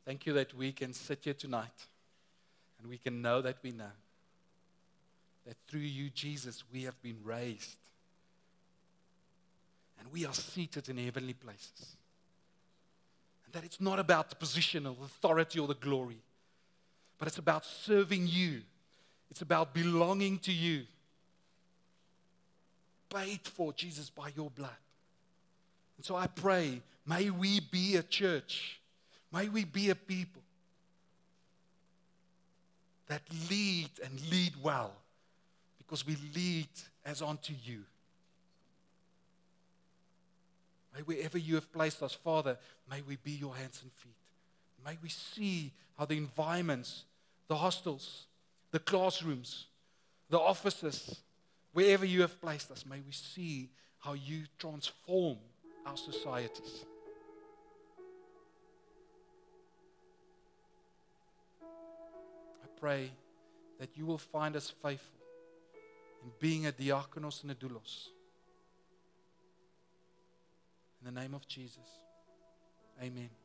Thank 0.06 0.24
you 0.24 0.32
that 0.32 0.54
we 0.54 0.72
can 0.72 0.94
sit 0.94 1.20
here 1.24 1.34
tonight 1.34 1.88
and 2.82 2.90
we 2.90 2.98
can 2.98 3.22
know 3.22 3.40
that 3.40 3.58
we 3.62 3.70
know 3.70 3.84
that 5.46 5.56
through 5.68 5.80
you, 5.80 6.10
Jesus, 6.10 6.64
we 6.72 6.82
have 6.82 7.00
been 7.00 7.18
raised. 7.24 7.76
And 9.98 10.10
we 10.12 10.26
are 10.26 10.34
seated 10.34 10.88
in 10.88 10.98
heavenly 10.98 11.32
places. 11.32 11.96
And 13.44 13.54
that 13.54 13.64
it's 13.64 13.80
not 13.80 14.00
about 14.00 14.30
the 14.30 14.36
position 14.36 14.86
or 14.86 14.96
the 14.98 15.04
authority 15.04 15.60
or 15.60 15.68
the 15.68 15.74
glory, 15.74 16.22
but 17.18 17.28
it's 17.28 17.38
about 17.38 17.64
serving 17.64 18.26
you. 18.26 18.62
It's 19.30 19.42
about 19.42 19.74
belonging 19.74 20.38
to 20.40 20.52
you. 20.52 20.82
Paid 23.14 23.40
for, 23.44 23.72
Jesus, 23.72 24.10
by 24.10 24.30
your 24.36 24.50
blood. 24.50 24.70
And 25.96 26.04
so 26.04 26.16
I 26.16 26.26
pray, 26.26 26.80
may 27.06 27.30
we 27.30 27.60
be 27.60 27.96
a 27.96 28.02
church, 28.02 28.80
may 29.32 29.48
we 29.48 29.64
be 29.64 29.90
a 29.90 29.94
people 29.94 30.41
that 33.08 33.22
lead 33.50 33.90
and 34.04 34.20
lead 34.30 34.52
well 34.62 34.92
because 35.78 36.06
we 36.06 36.16
lead 36.34 36.68
as 37.04 37.22
unto 37.22 37.52
you. 37.64 37.82
May 40.94 41.02
wherever 41.02 41.38
you 41.38 41.54
have 41.54 41.72
placed 41.72 42.02
us, 42.02 42.12
Father, 42.12 42.58
may 42.90 43.00
we 43.02 43.16
be 43.16 43.32
your 43.32 43.54
hands 43.54 43.80
and 43.82 43.92
feet. 43.92 44.12
May 44.84 44.98
we 45.02 45.08
see 45.08 45.72
how 45.98 46.04
the 46.04 46.16
environments, 46.16 47.04
the 47.48 47.56
hostels, 47.56 48.26
the 48.70 48.78
classrooms, 48.78 49.66
the 50.28 50.38
offices, 50.38 51.20
wherever 51.72 52.04
you 52.04 52.20
have 52.22 52.40
placed 52.40 52.70
us, 52.70 52.84
may 52.84 53.00
we 53.06 53.12
see 53.12 53.70
how 53.98 54.14
you 54.14 54.42
transform 54.58 55.38
our 55.86 55.96
societies. 55.96 56.84
Pray 62.82 63.12
that 63.78 63.90
you 63.96 64.04
will 64.04 64.18
find 64.18 64.56
us 64.56 64.72
faithful 64.82 65.20
in 66.24 66.30
being 66.40 66.66
a 66.66 66.72
diakonos 66.72 67.42
and 67.42 67.52
a 67.52 67.54
doulos. 67.54 68.08
In 71.00 71.14
the 71.14 71.20
name 71.20 71.32
of 71.34 71.46
Jesus. 71.46 71.88
Amen. 73.00 73.41